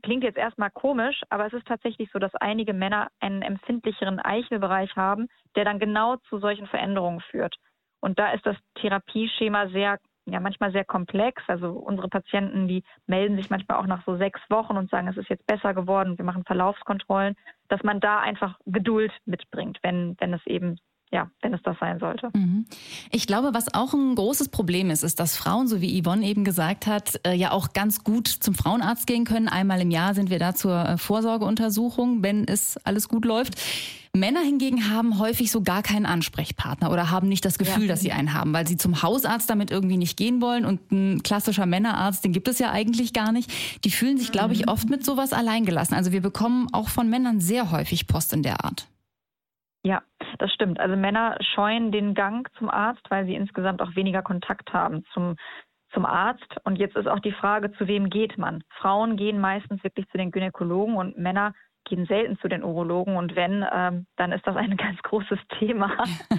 Klingt 0.01 0.23
jetzt 0.23 0.37
erstmal 0.37 0.71
komisch, 0.71 1.21
aber 1.29 1.45
es 1.45 1.53
ist 1.53 1.67
tatsächlich 1.67 2.09
so, 2.11 2.17
dass 2.17 2.33
einige 2.35 2.73
Männer 2.73 3.09
einen 3.19 3.43
empfindlicheren 3.43 4.19
Eichelbereich 4.19 4.95
haben, 4.95 5.27
der 5.55 5.63
dann 5.63 5.79
genau 5.79 6.15
zu 6.29 6.39
solchen 6.39 6.65
Veränderungen 6.67 7.21
führt. 7.21 7.55
Und 7.99 8.17
da 8.17 8.31
ist 8.31 8.45
das 8.45 8.55
Therapieschema 8.75 9.67
sehr, 9.69 9.99
ja, 10.25 10.39
manchmal 10.39 10.71
sehr 10.71 10.85
komplex. 10.85 11.43
Also 11.47 11.71
unsere 11.71 12.07
Patienten, 12.07 12.67
die 12.67 12.83
melden 13.05 13.35
sich 13.37 13.49
manchmal 13.51 13.77
auch 13.77 13.85
nach 13.85 14.03
so 14.05 14.17
sechs 14.17 14.39
Wochen 14.49 14.75
und 14.75 14.89
sagen, 14.89 15.07
es 15.07 15.17
ist 15.17 15.29
jetzt 15.29 15.45
besser 15.45 15.73
geworden, 15.75 16.17
wir 16.17 16.25
machen 16.25 16.45
Verlaufskontrollen, 16.45 17.35
dass 17.67 17.83
man 17.83 17.99
da 17.99 18.19
einfach 18.19 18.59
Geduld 18.65 19.11
mitbringt, 19.25 19.77
wenn, 19.83 20.15
wenn 20.19 20.33
es 20.33 20.45
eben 20.47 20.77
ja, 21.11 21.29
wenn 21.41 21.53
es 21.53 21.61
das 21.63 21.77
sein 21.79 21.99
sollte. 21.99 22.29
Mhm. 22.33 22.65
Ich 23.11 23.27
glaube, 23.27 23.53
was 23.53 23.73
auch 23.73 23.93
ein 23.93 24.15
großes 24.15 24.49
Problem 24.49 24.89
ist, 24.89 25.03
ist, 25.03 25.19
dass 25.19 25.37
Frauen, 25.37 25.67
so 25.67 25.81
wie 25.81 26.01
Yvonne 26.01 26.25
eben 26.25 26.43
gesagt 26.43 26.87
hat, 26.87 27.19
äh, 27.25 27.33
ja 27.33 27.51
auch 27.51 27.73
ganz 27.73 28.03
gut 28.03 28.27
zum 28.27 28.55
Frauenarzt 28.55 29.07
gehen 29.07 29.23
können. 29.23 29.47
Einmal 29.47 29.81
im 29.81 29.91
Jahr 29.91 30.13
sind 30.13 30.29
wir 30.29 30.39
da 30.39 30.55
zur 30.55 30.77
äh, 30.77 30.97
Vorsorgeuntersuchung, 30.97 32.23
wenn 32.23 32.47
es 32.47 32.77
alles 32.85 33.07
gut 33.07 33.25
läuft. 33.25 33.55
Männer 34.15 34.41
hingegen 34.41 34.89
haben 34.89 35.19
häufig 35.19 35.51
so 35.51 35.61
gar 35.61 35.83
keinen 35.83 36.05
Ansprechpartner 36.05 36.89
oder 36.91 37.11
haben 37.11 37.27
nicht 37.27 37.43
das 37.43 37.57
Gefühl, 37.57 37.83
ja. 37.83 37.89
dass 37.89 37.99
sie 37.99 38.13
einen 38.13 38.33
haben, 38.33 38.53
weil 38.53 38.65
sie 38.65 38.77
zum 38.77 39.01
Hausarzt 39.01 39.49
damit 39.49 39.71
irgendwie 39.71 39.97
nicht 39.97 40.17
gehen 40.17 40.41
wollen 40.41 40.65
und 40.65 40.91
ein 40.91 41.21
klassischer 41.21 41.65
Männerarzt, 41.65 42.23
den 42.23 42.31
gibt 42.31 42.47
es 42.47 42.59
ja 42.59 42.71
eigentlich 42.71 43.13
gar 43.13 43.31
nicht. 43.31 43.51
Die 43.83 43.91
fühlen 43.91 44.17
sich, 44.17 44.31
glaube 44.31 44.53
ich, 44.53 44.63
mhm. 44.63 44.69
oft 44.69 44.89
mit 44.89 45.05
sowas 45.05 45.33
alleingelassen. 45.33 45.95
Also 45.95 46.13
wir 46.13 46.21
bekommen 46.21 46.67
auch 46.71 46.87
von 46.87 47.09
Männern 47.09 47.41
sehr 47.41 47.71
häufig 47.71 48.07
Post 48.07 48.33
in 48.33 48.41
der 48.41 48.63
Art. 48.63 48.87
Ja, 49.85 50.01
das 50.39 50.51
stimmt. 50.51 50.79
Also 50.79 50.95
Männer 50.95 51.37
scheuen 51.53 51.91
den 51.91 52.15
Gang 52.15 52.49
zum 52.57 52.71
Arzt, 52.71 53.03
weil 53.09 53.27
sie 53.27 53.35
insgesamt 53.35 53.83
auch 53.83 53.95
weniger 53.95 54.23
Kontakt 54.23 54.73
haben 54.73 55.05
zum, 55.13 55.35
zum 55.93 56.07
Arzt. 56.07 56.55
Und 56.63 56.77
jetzt 56.77 56.95
ist 56.95 57.07
auch 57.07 57.19
die 57.19 57.31
Frage, 57.31 57.71
zu 57.73 57.87
wem 57.87 58.09
geht 58.09 58.35
man? 58.39 58.63
Frauen 58.79 59.15
gehen 59.15 59.39
meistens 59.39 59.83
wirklich 59.83 60.07
zu 60.07 60.17
den 60.17 60.31
Gynäkologen 60.31 60.95
und 60.95 61.19
Männer 61.19 61.53
gehen 61.85 62.05
selten 62.05 62.37
zu 62.39 62.47
den 62.47 62.63
Urologen 62.63 63.15
und 63.15 63.35
wenn, 63.35 63.65
ähm, 63.71 64.05
dann 64.17 64.31
ist 64.31 64.45
das 64.45 64.55
ein 64.55 64.75
ganz 64.77 65.01
großes 65.03 65.39
Thema. 65.59 65.91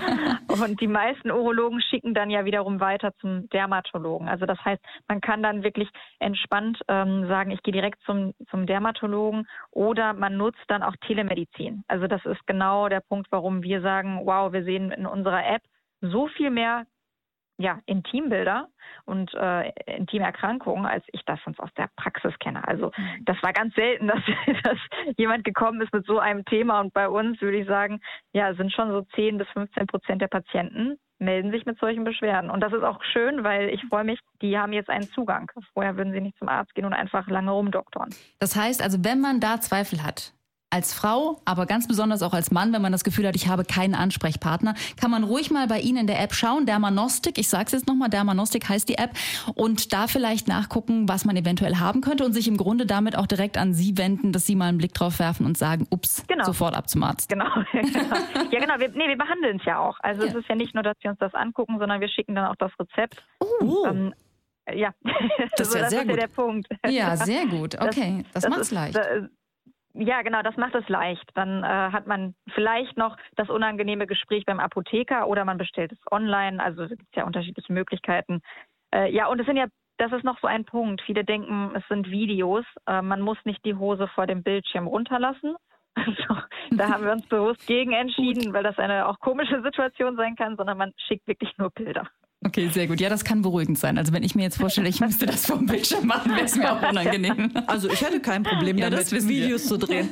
und 0.48 0.80
die 0.80 0.86
meisten 0.86 1.30
Urologen 1.30 1.80
schicken 1.80 2.14
dann 2.14 2.30
ja 2.30 2.44
wiederum 2.44 2.80
weiter 2.80 3.12
zum 3.20 3.48
Dermatologen. 3.50 4.28
Also 4.28 4.46
das 4.46 4.62
heißt, 4.64 4.82
man 5.08 5.20
kann 5.20 5.42
dann 5.42 5.62
wirklich 5.62 5.88
entspannt 6.18 6.80
ähm, 6.88 7.26
sagen, 7.28 7.50
ich 7.50 7.62
gehe 7.62 7.72
direkt 7.72 8.02
zum, 8.04 8.34
zum 8.50 8.66
Dermatologen 8.66 9.46
oder 9.70 10.12
man 10.12 10.36
nutzt 10.36 10.64
dann 10.68 10.82
auch 10.82 10.94
Telemedizin. 11.06 11.84
Also 11.88 12.06
das 12.06 12.24
ist 12.26 12.46
genau 12.46 12.88
der 12.88 13.00
Punkt, 13.00 13.28
warum 13.30 13.62
wir 13.62 13.80
sagen, 13.80 14.20
wow, 14.24 14.52
wir 14.52 14.64
sehen 14.64 14.90
in 14.90 15.06
unserer 15.06 15.46
App 15.46 15.62
so 16.00 16.28
viel 16.28 16.50
mehr 16.50 16.84
ja, 17.58 17.80
Intimbilder 17.86 18.68
und 19.04 19.32
äh, 19.34 19.70
Intimerkrankungen, 19.96 20.86
als 20.86 21.04
ich 21.12 21.22
das 21.24 21.38
sonst 21.44 21.60
aus 21.60 21.70
der 21.76 21.88
Praxis 21.96 22.32
kenne. 22.38 22.66
Also 22.66 22.92
mhm. 22.96 23.24
das 23.24 23.36
war 23.42 23.52
ganz 23.52 23.74
selten, 23.74 24.06
dass, 24.08 24.22
dass 24.62 24.78
jemand 25.16 25.44
gekommen 25.44 25.80
ist 25.80 25.92
mit 25.92 26.06
so 26.06 26.18
einem 26.18 26.44
Thema 26.44 26.80
und 26.80 26.92
bei 26.92 27.08
uns 27.08 27.40
würde 27.40 27.58
ich 27.58 27.66
sagen, 27.66 28.00
ja, 28.32 28.54
sind 28.54 28.72
schon 28.72 28.90
so 28.90 29.02
10 29.14 29.38
bis 29.38 29.48
15 29.48 29.86
Prozent 29.86 30.22
der 30.22 30.28
Patienten 30.28 30.98
melden 31.18 31.50
sich 31.50 31.64
mit 31.64 31.78
solchen 31.78 32.04
Beschwerden. 32.04 32.50
Und 32.50 32.60
das 32.60 32.72
ist 32.72 32.82
auch 32.82 33.02
schön, 33.12 33.42
weil 33.42 33.70
ich 33.70 33.82
freue 33.88 34.04
mich, 34.04 34.20
die 34.42 34.58
haben 34.58 34.72
jetzt 34.72 34.90
einen 34.90 35.08
Zugang. 35.08 35.50
Vorher 35.72 35.96
würden 35.96 36.12
sie 36.12 36.20
nicht 36.20 36.36
zum 36.38 36.48
Arzt 36.48 36.74
gehen 36.74 36.84
und 36.84 36.92
einfach 36.92 37.26
lange 37.28 37.50
rumdoktoren. 37.50 38.14
Das 38.38 38.54
heißt 38.54 38.82
also, 38.82 39.02
wenn 39.02 39.20
man 39.20 39.40
da 39.40 39.60
Zweifel 39.60 40.02
hat, 40.04 40.34
als 40.76 40.92
Frau, 40.92 41.40
aber 41.46 41.64
ganz 41.64 41.88
besonders 41.88 42.22
auch 42.22 42.34
als 42.34 42.50
Mann, 42.50 42.70
wenn 42.74 42.82
man 42.82 42.92
das 42.92 43.02
Gefühl 43.02 43.26
hat, 43.26 43.34
ich 43.34 43.48
habe 43.48 43.64
keinen 43.64 43.94
Ansprechpartner, 43.94 44.74
kann 45.00 45.10
man 45.10 45.24
ruhig 45.24 45.50
mal 45.50 45.66
bei 45.68 45.80
Ihnen 45.80 46.00
in 46.00 46.06
der 46.06 46.20
App 46.20 46.34
schauen. 46.34 46.66
Dermanostik, 46.66 47.38
ich 47.38 47.48
sage 47.48 47.64
es 47.64 47.72
jetzt 47.72 47.86
nochmal, 47.88 48.10
Dermanostik 48.10 48.68
heißt 48.68 48.86
die 48.90 48.98
App. 48.98 49.12
Und 49.54 49.94
da 49.94 50.06
vielleicht 50.06 50.48
nachgucken, 50.48 51.08
was 51.08 51.24
man 51.24 51.34
eventuell 51.34 51.76
haben 51.76 52.02
könnte 52.02 52.26
und 52.26 52.34
sich 52.34 52.46
im 52.46 52.58
Grunde 52.58 52.84
damit 52.84 53.16
auch 53.16 53.26
direkt 53.26 53.56
an 53.56 53.72
Sie 53.72 53.96
wenden, 53.96 54.32
dass 54.32 54.44
Sie 54.44 54.54
mal 54.54 54.66
einen 54.66 54.76
Blick 54.76 54.92
drauf 54.92 55.18
werfen 55.18 55.46
und 55.46 55.56
sagen, 55.56 55.86
ups, 55.88 56.24
genau. 56.28 56.44
sofort 56.44 56.76
ab 56.76 56.90
zum 56.90 57.02
Arzt. 57.04 57.30
Genau. 57.30 57.48
genau. 57.72 58.16
ja, 58.50 58.60
genau. 58.60 58.78
Wir, 58.78 58.90
nee, 58.90 59.08
wir 59.08 59.16
behandeln 59.16 59.56
es 59.58 59.64
ja 59.64 59.78
auch. 59.78 59.96
Also 60.00 60.24
ja. 60.24 60.28
es 60.28 60.34
ist 60.34 60.48
ja 60.50 60.56
nicht 60.56 60.74
nur, 60.74 60.82
dass 60.82 60.96
wir 61.00 61.10
uns 61.10 61.18
das 61.20 61.32
angucken, 61.32 61.78
sondern 61.78 62.02
wir 62.02 62.08
schicken 62.08 62.34
dann 62.34 62.48
auch 62.48 62.56
das 62.56 62.72
Rezept. 62.78 63.24
Uh. 63.62 63.86
Ähm, 63.86 64.14
ja, 64.74 64.92
das 65.56 65.68
ist 65.68 65.74
ja 65.74 65.88
sehr 65.88 66.02
ist 66.02 66.08
gut. 66.08 66.16
Ja, 66.16 66.26
der 66.26 66.28
Punkt. 66.28 66.68
Ja, 66.86 67.16
sehr 67.16 67.46
gut. 67.46 67.80
Okay, 67.80 68.24
das, 68.34 68.42
das 68.42 68.50
macht 68.50 68.60
es 68.60 68.70
leicht. 68.72 68.96
Das, 68.96 69.06
ja, 69.98 70.22
genau, 70.22 70.42
das 70.42 70.56
macht 70.56 70.74
es 70.74 70.88
leicht. 70.88 71.28
Dann 71.34 71.62
äh, 71.62 71.66
hat 71.66 72.06
man 72.06 72.34
vielleicht 72.54 72.96
noch 72.96 73.16
das 73.36 73.48
unangenehme 73.48 74.06
Gespräch 74.06 74.44
beim 74.44 74.60
Apotheker 74.60 75.26
oder 75.28 75.44
man 75.44 75.58
bestellt 75.58 75.92
es 75.92 75.98
online. 76.10 76.62
Also 76.62 76.84
es 76.84 76.90
gibt 76.90 77.16
ja 77.16 77.24
unterschiedliche 77.24 77.72
Möglichkeiten. 77.72 78.42
Äh, 78.94 79.10
ja, 79.12 79.26
und 79.26 79.40
es 79.40 79.46
sind 79.46 79.56
ja, 79.56 79.66
das 79.98 80.12
ist 80.12 80.24
noch 80.24 80.38
so 80.40 80.46
ein 80.46 80.64
Punkt. 80.64 81.00
Viele 81.02 81.24
denken, 81.24 81.72
es 81.74 81.86
sind 81.88 82.10
Videos. 82.10 82.64
Äh, 82.86 83.02
man 83.02 83.20
muss 83.20 83.38
nicht 83.44 83.64
die 83.64 83.74
Hose 83.74 84.08
vor 84.08 84.26
dem 84.26 84.42
Bildschirm 84.42 84.86
runterlassen. 84.86 85.56
Also, 85.98 86.36
da 86.72 86.90
haben 86.90 87.04
wir 87.04 87.12
uns 87.12 87.26
bewusst 87.26 87.66
gegen 87.66 87.92
entschieden, 87.92 88.52
weil 88.52 88.62
das 88.62 88.78
eine 88.78 89.08
auch 89.08 89.18
komische 89.18 89.62
Situation 89.62 90.14
sein 90.16 90.36
kann, 90.36 90.58
sondern 90.58 90.76
man 90.76 90.92
schickt 90.98 91.26
wirklich 91.26 91.56
nur 91.56 91.70
Bilder. 91.70 92.06
Okay, 92.44 92.68
sehr 92.72 92.86
gut. 92.86 93.00
Ja, 93.00 93.08
das 93.08 93.24
kann 93.24 93.42
beruhigend 93.42 93.78
sein. 93.78 93.98
Also 93.98 94.12
wenn 94.12 94.22
ich 94.22 94.34
mir 94.34 94.42
jetzt 94.42 94.58
vorstelle, 94.58 94.88
ich 94.88 95.00
müsste 95.00 95.26
das 95.26 95.46
vom 95.46 95.66
Bildschirm 95.66 96.06
machen, 96.06 96.32
wäre 96.32 96.44
es 96.44 96.54
mir 96.54 96.72
auch 96.72 96.88
unangenehm. 96.88 97.50
Also 97.66 97.90
ich 97.90 98.00
hätte 98.00 98.20
kein 98.20 98.42
Problem 98.42 98.78
ja, 98.78 98.90
damit, 98.90 99.10
Videos 99.10 99.66
zu 99.66 99.78
drehen. 99.78 100.08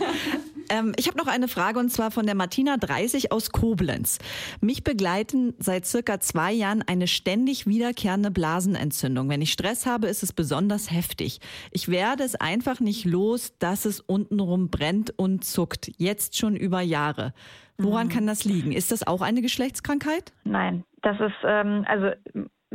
Ähm, 0.70 0.92
ich 0.96 1.06
habe 1.08 1.18
noch 1.18 1.26
eine 1.26 1.48
Frage 1.48 1.78
und 1.78 1.90
zwar 1.90 2.10
von 2.10 2.26
der 2.26 2.34
Martina 2.34 2.76
30 2.76 3.32
aus 3.32 3.50
Koblenz. 3.50 4.18
Mich 4.60 4.84
begleiten 4.84 5.54
seit 5.58 5.86
circa 5.86 6.20
zwei 6.20 6.52
Jahren 6.52 6.82
eine 6.82 7.06
ständig 7.06 7.66
wiederkehrende 7.66 8.30
Blasenentzündung. 8.30 9.28
Wenn 9.28 9.42
ich 9.42 9.52
Stress 9.52 9.86
habe, 9.86 10.06
ist 10.06 10.22
es 10.22 10.32
besonders 10.32 10.90
heftig. 10.90 11.40
Ich 11.70 11.88
werde 11.88 12.24
es 12.24 12.34
einfach 12.34 12.80
nicht 12.80 13.04
los, 13.04 13.56
dass 13.58 13.84
es 13.84 14.00
untenrum 14.00 14.70
brennt 14.70 15.16
und 15.18 15.44
zuckt. 15.44 15.90
Jetzt 15.96 16.36
schon 16.36 16.56
über 16.56 16.80
Jahre. 16.80 17.32
Woran 17.76 18.06
mhm. 18.06 18.10
kann 18.10 18.26
das 18.26 18.44
liegen? 18.44 18.72
Ist 18.72 18.92
das 18.92 19.06
auch 19.06 19.20
eine 19.20 19.42
Geschlechtskrankheit? 19.42 20.32
Nein, 20.44 20.84
das 21.02 21.18
ist 21.18 21.34
ähm, 21.44 21.84
also 21.88 22.10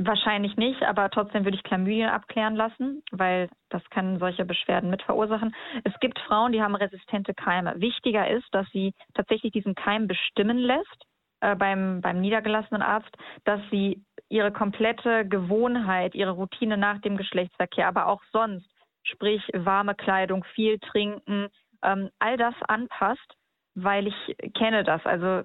wahrscheinlich 0.06 0.56
nicht, 0.56 0.82
aber 0.84 1.10
trotzdem 1.10 1.44
würde 1.44 1.58
ich 1.58 1.64
Chlamydien 1.64 2.10
abklären 2.10 2.56
lassen, 2.56 3.04
weil 3.12 3.50
das 3.70 3.84
kann 3.90 4.20
solche 4.20 4.46
Beschwerden 4.46 4.90
mit 4.90 5.02
verursachen. 5.04 5.54
Es 5.84 5.94
gibt 6.00 6.20
Frauen, 6.20 6.52
die 6.52 6.62
haben 6.62 6.76
resistente 6.76 7.34
Keime. 7.34 7.74
Wichtiger 7.80 8.30
ist, 8.30 8.48
dass 8.54 8.68
sie 8.72 8.94
tatsächlich 9.14 9.52
diesen 9.52 9.76
Keim 9.76 10.08
bestimmen 10.08 10.58
lässt 10.58 11.06
äh, 11.42 11.56
beim, 11.56 12.02
beim 12.02 12.22
niedergelassenen 12.22 12.82
Arzt, 12.82 13.16
dass 13.44 13.62
sie 13.72 14.04
ihre 14.30 14.52
komplette 14.52 15.28
Gewohnheit, 15.28 16.16
ihre 16.16 16.32
Routine 16.32 16.78
nach 16.78 17.02
dem 17.02 17.18
Geschlechtsverkehr, 17.18 17.88
aber 17.88 18.08
auch 18.08 18.22
sonst, 18.32 18.70
sprich 19.04 19.42
warme 19.54 19.96
Kleidung, 19.96 20.44
viel 20.56 20.80
trinken, 20.80 21.48
ähm, 21.84 22.10
all 22.20 22.38
das 22.38 22.56
anpasst 22.68 23.36
weil 23.76 24.08
ich 24.08 24.38
kenne 24.54 24.84
das. 24.84 25.06
Also 25.06 25.44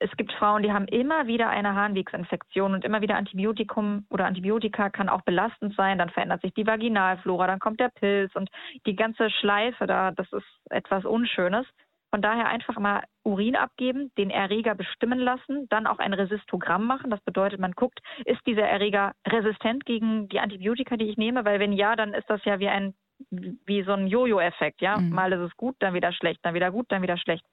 es 0.00 0.10
gibt 0.16 0.32
Frauen, 0.32 0.62
die 0.62 0.72
haben 0.72 0.86
immer 0.86 1.26
wieder 1.26 1.50
eine 1.50 1.74
Harnwegsinfektion 1.74 2.72
und 2.72 2.84
immer 2.84 3.02
wieder 3.02 3.16
Antibiotikum 3.16 4.06
oder 4.08 4.24
Antibiotika 4.24 4.88
kann 4.88 5.10
auch 5.10 5.20
belastend 5.22 5.76
sein. 5.76 5.98
Dann 5.98 6.08
verändert 6.08 6.40
sich 6.40 6.54
die 6.54 6.66
Vaginalflora, 6.66 7.46
dann 7.46 7.58
kommt 7.58 7.80
der 7.80 7.90
Pilz 7.90 8.34
und 8.34 8.50
die 8.86 8.96
ganze 8.96 9.30
Schleife 9.30 9.86
da, 9.86 10.10
das 10.10 10.32
ist 10.32 10.46
etwas 10.70 11.04
Unschönes. 11.04 11.66
Von 12.10 12.22
daher 12.22 12.48
einfach 12.48 12.78
mal 12.78 13.04
Urin 13.22 13.54
abgeben, 13.54 14.10
den 14.16 14.30
Erreger 14.30 14.74
bestimmen 14.74 15.18
lassen, 15.18 15.68
dann 15.68 15.86
auch 15.86 15.98
ein 15.98 16.14
Resistogramm 16.14 16.84
machen. 16.84 17.10
Das 17.10 17.20
bedeutet, 17.20 17.60
man 17.60 17.72
guckt, 17.72 18.00
ist 18.24 18.44
dieser 18.46 18.66
Erreger 18.66 19.12
resistent 19.28 19.84
gegen 19.84 20.28
die 20.28 20.40
Antibiotika, 20.40 20.96
die 20.96 21.10
ich 21.10 21.18
nehme? 21.18 21.44
Weil 21.44 21.60
wenn 21.60 21.72
ja, 21.72 21.94
dann 21.94 22.14
ist 22.14 22.28
das 22.28 22.44
ja 22.44 22.58
wie 22.58 22.68
ein 22.68 22.94
wie 23.30 23.82
so 23.82 23.92
ein 23.92 24.06
Jojo-Effekt, 24.06 24.80
ja. 24.80 24.96
Mhm. 24.96 25.10
Mal 25.10 25.32
ist 25.32 25.50
es 25.50 25.56
gut, 25.58 25.76
dann 25.80 25.92
wieder 25.92 26.10
schlecht, 26.10 26.40
dann 26.42 26.54
wieder 26.54 26.70
gut, 26.70 26.86
dann 26.88 27.02
wieder 27.02 27.18
schlecht. 27.18 27.44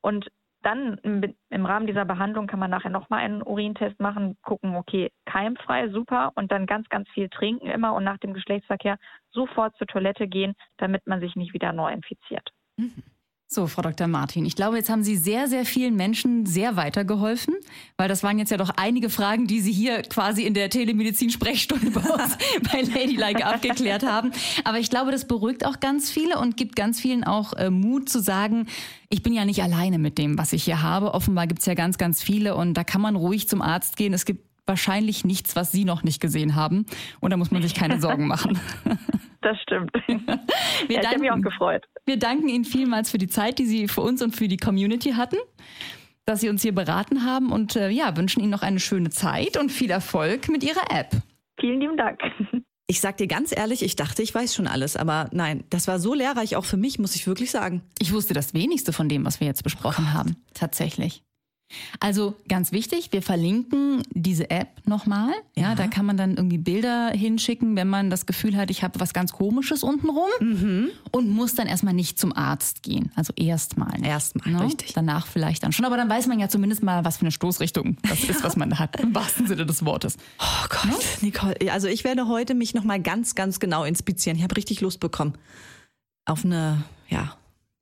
Und 0.00 0.30
dann 0.62 0.98
im, 0.98 1.66
Rahmen 1.66 1.86
dieser 1.86 2.04
Behandlung 2.04 2.46
kann 2.46 2.58
man 2.58 2.70
nachher 2.70 2.90
nochmal 2.90 3.20
einen 3.20 3.42
Urintest 3.42 4.00
machen, 4.00 4.36
gucken, 4.42 4.74
okay, 4.74 5.10
keimfrei, 5.24 5.88
super, 5.88 6.32
und 6.34 6.50
dann 6.50 6.66
ganz, 6.66 6.88
ganz 6.88 7.08
viel 7.10 7.28
trinken 7.28 7.68
immer 7.68 7.94
und 7.94 8.04
nach 8.04 8.18
dem 8.18 8.34
Geschlechtsverkehr 8.34 8.98
sofort 9.30 9.76
zur 9.76 9.86
Toilette 9.86 10.26
gehen, 10.26 10.54
damit 10.76 11.06
man 11.06 11.20
sich 11.20 11.36
nicht 11.36 11.54
wieder 11.54 11.72
neu 11.72 11.92
infiziert. 11.92 12.50
Mhm. 12.76 13.02
So, 13.50 13.66
Frau 13.66 13.80
Dr. 13.80 14.08
Martin, 14.08 14.44
ich 14.44 14.56
glaube, 14.56 14.76
jetzt 14.76 14.90
haben 14.90 15.02
Sie 15.02 15.16
sehr, 15.16 15.48
sehr 15.48 15.64
vielen 15.64 15.96
Menschen 15.96 16.44
sehr 16.44 16.76
weitergeholfen, 16.76 17.54
weil 17.96 18.06
das 18.06 18.22
waren 18.22 18.38
jetzt 18.38 18.50
ja 18.50 18.58
doch 18.58 18.68
einige 18.76 19.08
Fragen, 19.08 19.46
die 19.46 19.62
Sie 19.62 19.72
hier 19.72 20.02
quasi 20.02 20.42
in 20.42 20.52
der 20.52 20.68
Telemedizin-Sprechstunde 20.68 21.90
bei 21.92 22.02
uns 22.02 22.36
bei 22.70 22.82
Ladylike 22.82 23.46
abgeklärt 23.46 24.02
haben. 24.02 24.32
Aber 24.64 24.78
ich 24.78 24.90
glaube, 24.90 25.12
das 25.12 25.26
beruhigt 25.26 25.64
auch 25.64 25.80
ganz 25.80 26.10
viele 26.10 26.38
und 26.38 26.58
gibt 26.58 26.76
ganz 26.76 27.00
vielen 27.00 27.24
auch 27.24 27.54
äh, 27.54 27.70
Mut 27.70 28.10
zu 28.10 28.20
sagen, 28.20 28.66
ich 29.08 29.22
bin 29.22 29.32
ja 29.32 29.46
nicht 29.46 29.62
alleine 29.62 29.98
mit 29.98 30.18
dem, 30.18 30.36
was 30.36 30.52
ich 30.52 30.64
hier 30.64 30.82
habe. 30.82 31.14
Offenbar 31.14 31.46
gibt 31.46 31.60
es 31.60 31.66
ja 31.66 31.72
ganz, 31.72 31.96
ganz 31.96 32.22
viele 32.22 32.54
und 32.54 32.74
da 32.74 32.84
kann 32.84 33.00
man 33.00 33.16
ruhig 33.16 33.48
zum 33.48 33.62
Arzt 33.62 33.96
gehen. 33.96 34.12
Es 34.12 34.26
gibt 34.26 34.44
wahrscheinlich 34.66 35.24
nichts, 35.24 35.56
was 35.56 35.72
Sie 35.72 35.86
noch 35.86 36.02
nicht 36.02 36.20
gesehen 36.20 36.54
haben. 36.54 36.84
Und 37.18 37.30
da 37.30 37.38
muss 37.38 37.50
man 37.50 37.62
sich 37.62 37.72
keine 37.72 37.98
Sorgen 37.98 38.26
machen. 38.26 38.60
Das 39.40 39.56
stimmt. 39.62 39.90
Wir 40.86 40.96
ja, 40.96 41.00
ich 41.02 41.06
habe 41.08 41.20
mich 41.20 41.30
auch 41.30 41.40
gefreut. 41.40 41.84
Wir 42.04 42.18
danken 42.18 42.48
Ihnen 42.48 42.64
vielmals 42.64 43.10
für 43.10 43.18
die 43.18 43.28
Zeit, 43.28 43.58
die 43.58 43.66
Sie 43.66 43.88
für 43.88 44.00
uns 44.00 44.22
und 44.22 44.34
für 44.34 44.48
die 44.48 44.56
Community 44.56 45.12
hatten, 45.12 45.36
dass 46.24 46.40
Sie 46.40 46.48
uns 46.48 46.62
hier 46.62 46.74
beraten 46.74 47.24
haben 47.24 47.52
und 47.52 47.76
äh, 47.76 47.88
ja, 47.90 48.16
wünschen 48.16 48.40
Ihnen 48.40 48.50
noch 48.50 48.62
eine 48.62 48.80
schöne 48.80 49.10
Zeit 49.10 49.56
und 49.56 49.70
viel 49.70 49.90
Erfolg 49.90 50.48
mit 50.48 50.64
Ihrer 50.64 50.90
App. 50.90 51.10
Vielen 51.60 51.80
lieben 51.80 51.96
Dank. 51.96 52.20
Ich 52.90 53.02
sag 53.02 53.18
dir 53.18 53.26
ganz 53.26 53.54
ehrlich, 53.54 53.82
ich 53.82 53.96
dachte, 53.96 54.22
ich 54.22 54.34
weiß 54.34 54.54
schon 54.54 54.66
alles, 54.66 54.96
aber 54.96 55.28
nein, 55.30 55.62
das 55.68 55.88
war 55.88 55.98
so 55.98 56.14
lehrreich 56.14 56.56
auch 56.56 56.64
für 56.64 56.78
mich, 56.78 56.98
muss 56.98 57.14
ich 57.16 57.26
wirklich 57.26 57.50
sagen. 57.50 57.82
Ich 57.98 58.14
wusste 58.14 58.32
das 58.32 58.54
wenigste 58.54 58.94
von 58.94 59.10
dem, 59.10 59.26
was 59.26 59.40
wir 59.40 59.46
jetzt 59.46 59.62
besprochen 59.62 60.06
oh 60.08 60.14
haben, 60.14 60.36
tatsächlich. 60.54 61.22
Also 62.00 62.34
ganz 62.48 62.72
wichtig, 62.72 63.12
wir 63.12 63.22
verlinken 63.22 64.02
diese 64.10 64.50
App 64.50 64.68
nochmal. 64.86 65.32
Ja, 65.54 65.70
ja, 65.70 65.74
da 65.74 65.86
kann 65.86 66.06
man 66.06 66.16
dann 66.16 66.36
irgendwie 66.36 66.58
Bilder 66.58 67.10
hinschicken, 67.10 67.76
wenn 67.76 67.88
man 67.88 68.08
das 68.10 68.26
Gefühl 68.26 68.56
hat, 68.56 68.70
ich 68.70 68.82
habe 68.82 69.00
was 69.00 69.12
ganz 69.12 69.32
Komisches 69.32 69.82
untenrum 69.82 70.28
mhm. 70.40 70.90
und 71.10 71.28
muss 71.28 71.54
dann 71.54 71.66
erstmal 71.66 71.94
nicht 71.94 72.18
zum 72.18 72.34
Arzt 72.34 72.82
gehen. 72.82 73.12
Also 73.16 73.32
erstmal. 73.36 74.02
Erstmal, 74.04 74.54
ne? 74.54 74.64
richtig. 74.64 74.94
Danach 74.94 75.26
vielleicht 75.26 75.62
dann 75.62 75.72
schon. 75.72 75.84
Aber 75.84 75.96
dann 75.96 76.08
weiß 76.08 76.26
man 76.26 76.38
ja 76.38 76.48
zumindest 76.48 76.82
mal, 76.82 77.04
was 77.04 77.18
für 77.18 77.22
eine 77.22 77.32
Stoßrichtung 77.32 77.96
das 78.08 78.24
ist, 78.24 78.42
was 78.42 78.56
man 78.56 78.78
hat, 78.78 78.98
im 79.00 79.14
wahrsten 79.14 79.46
Sinne 79.46 79.66
des 79.66 79.84
Wortes. 79.84 80.16
Oh 80.38 80.66
Gott, 80.68 80.86
ne? 80.86 80.94
Nicole, 81.20 81.56
also 81.70 81.88
ich 81.88 82.04
werde 82.04 82.28
heute 82.28 82.54
mich 82.54 82.74
nochmal 82.74 83.00
ganz, 83.00 83.34
ganz 83.34 83.60
genau 83.60 83.84
inspizieren. 83.84 84.36
Ich 84.36 84.42
habe 84.42 84.56
richtig 84.56 84.80
Lust 84.80 85.00
bekommen 85.00 85.34
auf 86.24 86.44
eine, 86.44 86.84
ja, 87.08 87.36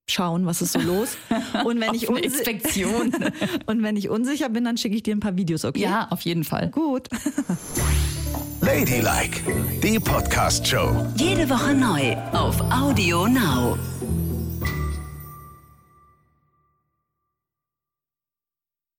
schauen, 0.08 0.46
was 0.46 0.62
ist 0.62 0.72
so 0.72 0.80
los. 0.80 1.16
Und 1.64 1.80
wenn 1.80 1.94
ich 1.94 2.08
Inspektion. 2.08 3.12
und 3.66 3.82
wenn 3.82 3.96
ich 3.96 4.08
unsicher 4.08 4.48
bin, 4.48 4.64
dann 4.64 4.76
schicke 4.76 4.96
ich 4.96 5.02
dir 5.02 5.14
ein 5.14 5.20
paar 5.20 5.36
Videos, 5.36 5.64
okay? 5.64 5.80
Ja, 5.80 6.08
auf 6.10 6.22
jeden 6.22 6.44
Fall. 6.44 6.70
Gut. 6.70 7.08
Ladylike, 8.60 9.40
die 9.82 9.98
Podcast-Show. 9.98 11.06
Jede 11.16 11.48
Woche 11.48 11.74
neu 11.74 12.16
auf 12.32 12.60
Audio 12.72 13.26
Now. 13.26 13.78